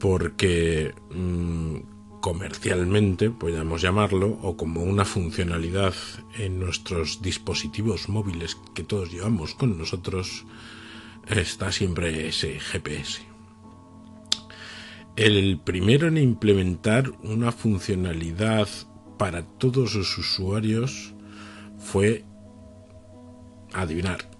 Porque 0.00 0.94
mm, 1.14 2.20
comercialmente, 2.20 3.30
podríamos 3.30 3.82
llamarlo, 3.82 4.36
o 4.42 4.56
como 4.56 4.82
una 4.82 5.04
funcionalidad 5.04 5.94
en 6.38 6.58
nuestros 6.58 7.22
dispositivos 7.22 8.08
móviles 8.08 8.56
que 8.74 8.82
todos 8.82 9.12
llevamos 9.12 9.54
con 9.54 9.78
nosotros, 9.78 10.44
está 11.28 11.70
siempre 11.70 12.26
ese 12.26 12.58
GPS. 12.58 13.31
El 15.16 15.60
primero 15.60 16.08
en 16.08 16.16
implementar 16.16 17.10
una 17.22 17.52
funcionalidad 17.52 18.66
para 19.18 19.42
todos 19.42 19.92
sus 19.92 20.16
usuarios 20.16 21.12
fue, 21.78 22.24
adivinar, 23.74 24.30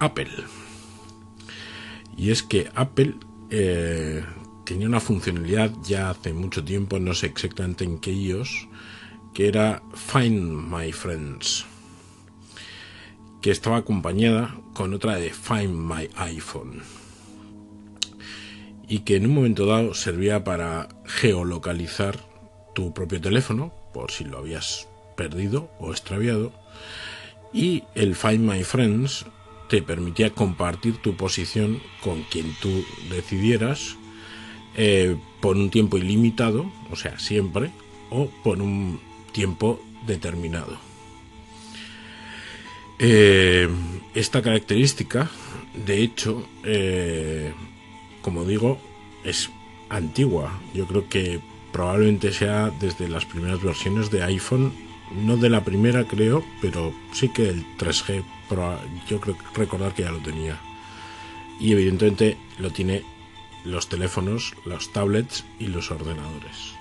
Apple. 0.00 0.32
Y 2.16 2.30
es 2.30 2.42
que 2.42 2.68
Apple 2.74 3.14
eh, 3.50 4.24
tenía 4.64 4.88
una 4.88 4.98
funcionalidad 4.98 5.70
ya 5.86 6.10
hace 6.10 6.32
mucho 6.32 6.64
tiempo, 6.64 6.98
no 6.98 7.14
sé 7.14 7.26
exactamente 7.26 7.84
en 7.84 8.00
qué 8.00 8.12
iOS, 8.12 8.68
que 9.32 9.46
era 9.46 9.80
Find 9.94 10.40
My 10.72 10.90
Friends, 10.90 11.66
que 13.40 13.52
estaba 13.52 13.76
acompañada 13.76 14.56
con 14.74 14.92
otra 14.92 15.14
de 15.16 15.30
Find 15.30 15.72
My 15.72 16.08
iPhone 16.16 16.82
y 18.88 19.00
que 19.00 19.16
en 19.16 19.26
un 19.26 19.34
momento 19.34 19.66
dado 19.66 19.94
servía 19.94 20.44
para 20.44 20.88
geolocalizar 21.04 22.18
tu 22.74 22.92
propio 22.94 23.20
teléfono 23.20 23.72
por 23.92 24.10
si 24.10 24.24
lo 24.24 24.38
habías 24.38 24.88
perdido 25.16 25.70
o 25.78 25.92
extraviado 25.92 26.52
y 27.52 27.84
el 27.94 28.14
Find 28.14 28.40
My 28.40 28.62
Friends 28.64 29.24
te 29.68 29.82
permitía 29.82 30.30
compartir 30.30 30.98
tu 30.98 31.16
posición 31.16 31.80
con 32.02 32.22
quien 32.24 32.54
tú 32.60 32.84
decidieras 33.10 33.96
eh, 34.76 35.16
por 35.40 35.56
un 35.56 35.70
tiempo 35.70 35.96
ilimitado, 35.96 36.70
o 36.90 36.96
sea, 36.96 37.18
siempre, 37.18 37.70
o 38.10 38.30
por 38.44 38.60
un 38.60 39.00
tiempo 39.32 39.80
determinado. 40.06 40.78
Eh, 42.98 43.68
esta 44.14 44.42
característica, 44.42 45.30
de 45.86 46.02
hecho, 46.02 46.46
eh, 46.64 47.52
como 48.26 48.44
digo, 48.44 48.76
es 49.22 49.50
antigua. 49.88 50.60
Yo 50.74 50.88
creo 50.88 51.08
que 51.08 51.38
probablemente 51.70 52.32
sea 52.32 52.70
desde 52.70 53.08
las 53.08 53.24
primeras 53.24 53.62
versiones 53.62 54.10
de 54.10 54.24
iPhone, 54.24 54.72
no 55.12 55.36
de 55.36 55.48
la 55.48 55.62
primera 55.62 56.02
creo, 56.08 56.44
pero 56.60 56.92
sí 57.12 57.28
que 57.28 57.48
el 57.48 57.64
3G, 57.78 58.24
yo 59.08 59.20
creo 59.20 59.36
recordar 59.54 59.94
que 59.94 60.02
ya 60.02 60.10
lo 60.10 60.18
tenía. 60.18 60.58
Y 61.60 61.70
evidentemente 61.70 62.36
lo 62.58 62.72
tiene 62.72 63.04
los 63.64 63.88
teléfonos, 63.88 64.54
los 64.64 64.92
tablets 64.92 65.44
y 65.60 65.68
los 65.68 65.92
ordenadores. 65.92 66.74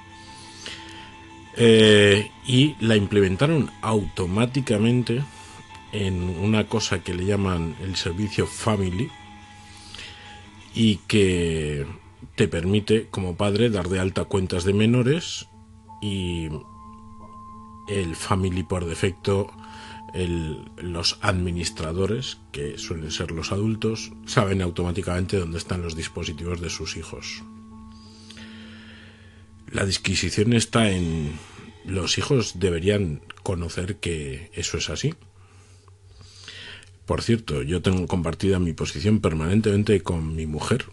Eh, 1.57 2.31
y 2.47 2.75
la 2.79 2.95
implementaron 2.95 3.69
automáticamente 3.83 5.21
en 5.91 6.39
una 6.39 6.63
cosa 6.63 7.03
que 7.03 7.13
le 7.13 7.25
llaman 7.25 7.75
el 7.83 7.95
servicio 7.97 8.47
Family 8.47 9.11
y 10.75 10.97
que 11.07 11.85
te 12.35 12.47
permite 12.47 13.07
como 13.09 13.35
padre 13.35 13.69
dar 13.69 13.89
de 13.89 13.99
alta 13.99 14.25
cuentas 14.25 14.65
de 14.65 14.73
menores 14.73 15.47
y 16.01 16.49
el 17.87 18.15
Family 18.15 18.63
por 18.63 18.85
defecto 18.85 19.51
los 20.77 21.17
administradores, 21.21 22.37
que 22.53 22.77
suelen 22.77 23.11
ser 23.11 23.31
los 23.31 23.51
adultos, 23.51 24.13
saben 24.25 24.61
automáticamente 24.61 25.37
dónde 25.37 25.57
están 25.57 25.81
los 25.81 25.95
dispositivos 25.95 26.61
de 26.61 26.69
sus 26.69 26.95
hijos. 26.95 27.43
La 29.71 29.85
disquisición 29.85 30.53
está 30.53 30.89
en 30.89 31.37
los 31.83 32.17
hijos 32.17 32.59
deberían 32.59 33.21
conocer 33.43 33.97
que 33.97 34.51
eso 34.53 34.77
es 34.77 34.89
así. 34.89 35.13
Por 37.05 37.21
cierto, 37.21 37.61
yo 37.61 37.81
tengo 37.81 38.07
compartida 38.07 38.59
mi 38.59 38.73
posición 38.73 39.19
permanentemente 39.19 40.01
con 40.01 40.35
mi 40.35 40.45
mujer 40.45 40.85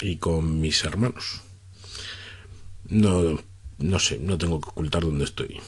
y 0.00 0.16
con 0.16 0.60
mis 0.60 0.84
hermanos. 0.84 1.42
No 2.88 3.38
no 3.80 3.98
sé, 3.98 4.18
no 4.18 4.38
tengo 4.38 4.60
que 4.60 4.68
ocultar 4.68 5.02
dónde 5.02 5.24
estoy. 5.24 5.60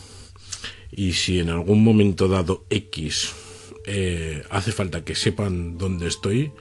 Y 0.90 1.14
si 1.14 1.38
en 1.38 1.48
algún 1.48 1.82
momento 1.82 2.28
dado 2.28 2.66
X 2.68 3.32
eh, 3.86 4.44
hace 4.50 4.72
falta 4.72 5.04
que 5.04 5.14
sepan 5.14 5.78
dónde 5.78 6.08
estoy, 6.08 6.52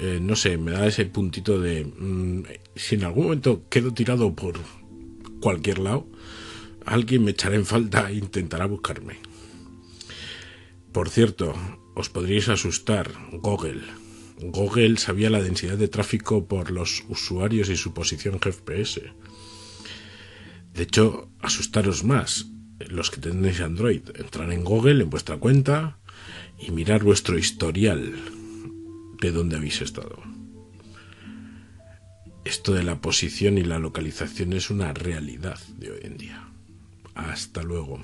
eh, 0.00 0.18
no 0.20 0.34
sé, 0.36 0.56
me 0.56 0.72
da 0.72 0.86
ese 0.86 1.04
puntito 1.04 1.60
de 1.60 1.84
mm, 1.84 2.44
si 2.74 2.94
en 2.94 3.04
algún 3.04 3.24
momento 3.24 3.64
quedo 3.68 3.92
tirado 3.92 4.34
por 4.34 4.54
cualquier 5.40 5.78
lado, 5.78 6.06
alguien 6.86 7.24
me 7.24 7.32
echará 7.32 7.56
en 7.56 7.66
falta 7.66 8.10
e 8.10 8.14
intentará 8.14 8.66
buscarme. 8.66 9.18
Por 10.92 11.10
cierto, 11.10 11.54
os 11.98 12.08
podríais 12.08 12.46
asustar, 12.48 13.10
Google. 13.32 13.82
Google 14.38 14.98
sabía 14.98 15.30
la 15.30 15.42
densidad 15.42 15.76
de 15.76 15.88
tráfico 15.88 16.46
por 16.46 16.70
los 16.70 17.02
usuarios 17.08 17.68
y 17.68 17.76
su 17.76 17.92
posición 17.92 18.38
GPS. 18.38 19.02
De 20.74 20.82
hecho, 20.84 21.28
asustaros 21.40 22.04
más, 22.04 22.46
los 22.78 23.10
que 23.10 23.20
tenéis 23.20 23.60
Android, 23.60 24.02
entrar 24.14 24.52
en 24.52 24.62
Google, 24.62 25.02
en 25.02 25.10
vuestra 25.10 25.38
cuenta, 25.38 25.98
y 26.56 26.70
mirar 26.70 27.02
vuestro 27.02 27.36
historial 27.36 28.14
de 29.20 29.32
dónde 29.32 29.56
habéis 29.56 29.82
estado. 29.82 30.22
Esto 32.44 32.74
de 32.74 32.84
la 32.84 33.00
posición 33.00 33.58
y 33.58 33.64
la 33.64 33.80
localización 33.80 34.52
es 34.52 34.70
una 34.70 34.94
realidad 34.94 35.58
de 35.76 35.90
hoy 35.90 36.00
en 36.02 36.16
día. 36.16 36.48
Hasta 37.16 37.64
luego. 37.64 38.00